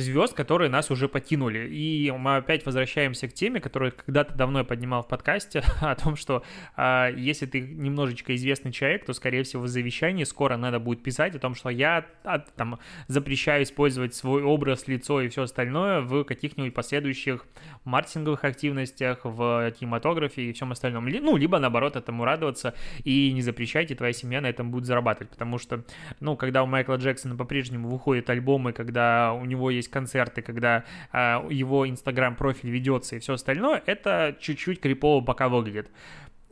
звезд, 0.00 0.34
которые 0.34 0.70
нас 0.70 0.90
уже 0.90 1.08
покинули. 1.08 1.68
И 1.70 2.10
мы 2.10 2.36
опять 2.36 2.66
возвращаемся 2.66 3.28
к 3.28 3.32
теме, 3.32 3.60
которую 3.60 3.92
когда-то 3.92 4.34
давно 4.34 4.60
я 4.60 4.64
поднимал 4.64 5.02
в 5.02 5.08
подкасте, 5.08 5.62
о 5.80 5.94
том, 5.94 6.16
что 6.16 6.42
э, 6.76 7.14
если 7.16 7.46
ты 7.46 7.60
немножечко 7.60 8.34
известный 8.34 8.72
человек, 8.72 9.04
то, 9.04 9.12
скорее 9.12 9.42
всего, 9.42 9.62
в 9.62 9.68
завещании 9.68 10.24
скоро 10.24 10.56
надо 10.56 10.78
будет 10.78 11.02
писать 11.02 11.34
о 11.34 11.38
том, 11.38 11.54
что 11.54 11.70
я 11.70 12.06
от, 12.24 12.52
там, 12.54 12.78
запрещаю 13.06 13.62
использовать 13.62 14.14
свой 14.14 14.42
образ, 14.42 14.88
лицо 14.88 15.20
и 15.20 15.28
все 15.28 15.42
остальное 15.42 16.00
в 16.00 16.24
каких-нибудь 16.24 16.74
последующих 16.74 17.46
маркетинговых 17.84 18.44
активностях, 18.44 19.20
в 19.24 19.70
кинематографе 19.78 20.42
и 20.42 20.52
всем 20.52 20.72
остальном. 20.72 21.06
Ну, 21.06 21.36
либо, 21.36 21.58
наоборот, 21.58 21.96
этому 21.96 22.24
радоваться 22.24 22.74
и 23.04 23.32
не 23.32 23.42
запрещайте, 23.42 23.94
твоя 23.94 24.12
семья 24.12 24.40
на 24.40 24.46
этом 24.46 24.70
будет 24.70 24.86
зарабатывать, 24.86 25.30
потому 25.30 25.58
что, 25.58 25.84
ну, 26.20 26.36
когда 26.36 26.62
у 26.62 26.66
Майкла 26.66 26.96
Джексона 26.96 27.36
по-прежнему 27.36 27.88
выходят 27.88 28.28
альбомы, 28.30 28.72
когда 28.72 29.32
у 29.32 29.44
него 29.44 29.70
есть 29.70 29.88
концерты, 29.90 30.42
когда 30.42 30.84
э, 31.12 31.40
его 31.50 31.88
инстаграм-профиль 31.88 32.70
ведется 32.70 33.16
и 33.16 33.18
все 33.18 33.34
остальное, 33.34 33.82
это 33.86 34.36
чуть-чуть 34.40 34.80
крипово 34.80 35.24
пока 35.24 35.48
выглядит. 35.48 35.90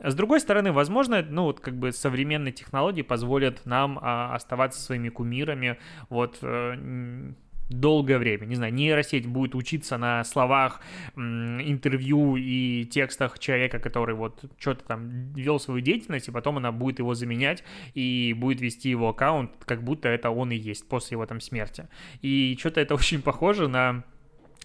С 0.01 0.15
другой 0.15 0.39
стороны, 0.39 0.71
возможно, 0.71 1.25
ну 1.27 1.43
вот 1.43 1.59
как 1.59 1.75
бы 1.75 1.91
современные 1.91 2.53
технологии 2.53 3.01
позволят 3.01 3.65
нам 3.65 3.99
а, 4.01 4.33
оставаться 4.33 4.81
своими 4.81 5.09
кумирами, 5.09 5.77
вот 6.09 6.37
э, 6.41 7.33
долгое 7.69 8.17
время. 8.17 8.45
Не 8.45 8.55
знаю, 8.55 8.73
нейросеть 8.73 9.27
будет 9.27 9.55
учиться 9.55 9.97
на 9.97 10.23
словах, 10.23 10.81
интервью 11.15 12.35
и 12.35 12.85
текстах 12.85 13.39
человека, 13.39 13.79
который 13.79 14.15
вот 14.15 14.43
что-то 14.57 14.83
там 14.83 15.31
вел 15.33 15.59
свою 15.59 15.81
деятельность, 15.81 16.27
и 16.27 16.31
потом 16.31 16.57
она 16.57 16.71
будет 16.71 16.99
его 16.99 17.13
заменять 17.13 17.63
и 17.93 18.35
будет 18.37 18.59
вести 18.61 18.89
его 18.89 19.09
аккаунт, 19.09 19.51
как 19.65 19.83
будто 19.83 20.09
это 20.09 20.31
он 20.31 20.51
и 20.51 20.57
есть 20.57 20.87
после 20.87 21.15
его 21.15 21.25
там 21.25 21.39
смерти. 21.39 21.87
И 22.21 22.57
что-то 22.59 22.81
это 22.81 22.95
очень 22.99 23.21
похоже 23.21 23.67
на 23.67 24.03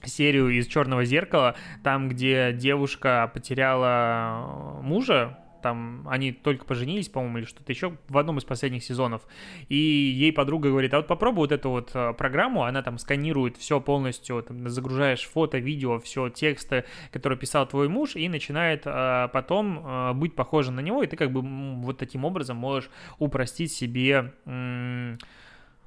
серию 0.02 0.50
из 0.50 0.66
Черного 0.66 1.04
зеркала, 1.04 1.54
там, 1.82 2.08
где 2.08 2.52
девушка 2.52 3.30
потеряла 3.32 4.80
мужа, 4.82 5.38
там 5.64 6.06
они 6.10 6.30
только 6.30 6.66
поженились, 6.66 7.08
по-моему, 7.08 7.38
или 7.38 7.44
что-то 7.46 7.72
еще 7.72 7.96
в 8.10 8.18
одном 8.18 8.36
из 8.36 8.44
последних 8.44 8.84
сезонов. 8.84 9.22
И 9.70 9.76
ей 9.76 10.30
подруга 10.30 10.68
говорит, 10.68 10.92
а 10.92 10.98
вот 10.98 11.06
попробуй 11.06 11.44
вот 11.44 11.52
эту 11.52 11.70
вот 11.70 11.90
э, 11.94 12.12
программу, 12.12 12.64
она 12.64 12.82
там 12.82 12.98
сканирует 12.98 13.56
все 13.56 13.80
полностью, 13.80 14.42
там, 14.42 14.68
загружаешь 14.68 15.24
фото, 15.24 15.56
видео, 15.56 15.98
все 16.00 16.28
тексты, 16.28 16.84
которые 17.12 17.38
писал 17.38 17.66
твой 17.66 17.88
муж, 17.88 18.14
и 18.14 18.28
начинает 18.28 18.82
а, 18.84 19.28
потом 19.28 19.80
а, 19.82 20.12
быть 20.12 20.34
похожим 20.34 20.76
на 20.76 20.80
него, 20.80 21.02
и 21.02 21.06
ты 21.06 21.16
как 21.16 21.32
бы 21.32 21.40
вот 21.80 21.96
таким 21.96 22.26
образом 22.26 22.58
можешь 22.58 22.90
упростить 23.18 23.72
себе 23.72 24.34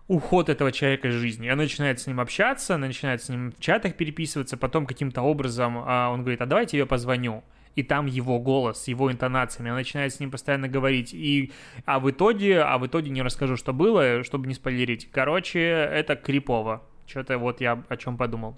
уход 0.08 0.50
этого 0.50 0.72
человека 0.72 1.10
из 1.10 1.13
жизни. 1.13 1.50
Она 1.50 1.63
начинает 1.63 2.00
с 2.00 2.08
ним 2.08 2.20
общаться, 2.20 2.76
она 2.76 2.88
начинает 2.88 3.22
с 3.22 3.30
ним 3.30 3.52
в 3.52 3.60
чатах 3.60 3.96
переписываться, 3.96 4.58
потом 4.58 4.88
каким-то 4.88 5.22
образом 5.22 5.78
а, 5.86 6.10
он 6.10 6.22
говорит, 6.22 6.42
а 6.42 6.48
давайте 6.48 6.78
я 6.78 6.88
позвоню 6.88 7.44
и 7.78 7.84
там 7.84 8.08
его 8.08 8.40
голос, 8.40 8.88
его 8.88 9.12
интонациями, 9.12 9.70
она 9.70 9.78
начинает 9.78 10.13
с 10.13 10.20
ним 10.20 10.32
постоянно 10.32 10.68
говорить, 10.68 11.13
и, 11.13 11.52
а 11.86 12.00
в 12.00 12.10
итоге, 12.10 12.62
а 12.62 12.78
в 12.80 12.88
итоге 12.88 13.12
не 13.12 13.22
расскажу, 13.22 13.56
что 13.56 13.72
было, 13.72 14.24
чтобы 14.24 14.48
не 14.48 14.56
спойлерить. 14.56 15.10
Короче, 15.12 15.62
это 15.62 16.16
крипово. 16.16 16.82
Что-то 17.06 17.38
вот 17.38 17.62
я 17.62 17.84
о 17.88 17.96
чем 17.96 18.18
подумал. 18.18 18.58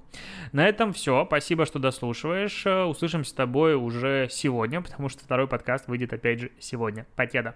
На 0.53 0.67
этом 0.67 0.93
все. 0.93 1.23
Спасибо, 1.25 1.67
что 1.67 1.77
дослушиваешь. 1.77 2.65
Услышимся 2.65 3.29
с 3.29 3.33
тобой 3.33 3.75
уже 3.75 4.27
сегодня, 4.31 4.81
потому 4.81 5.09
что 5.09 5.23
второй 5.23 5.47
подкаст 5.47 5.87
выйдет 5.87 6.13
опять 6.13 6.39
же 6.39 6.51
сегодня. 6.59 7.05
Покеда. 7.15 7.55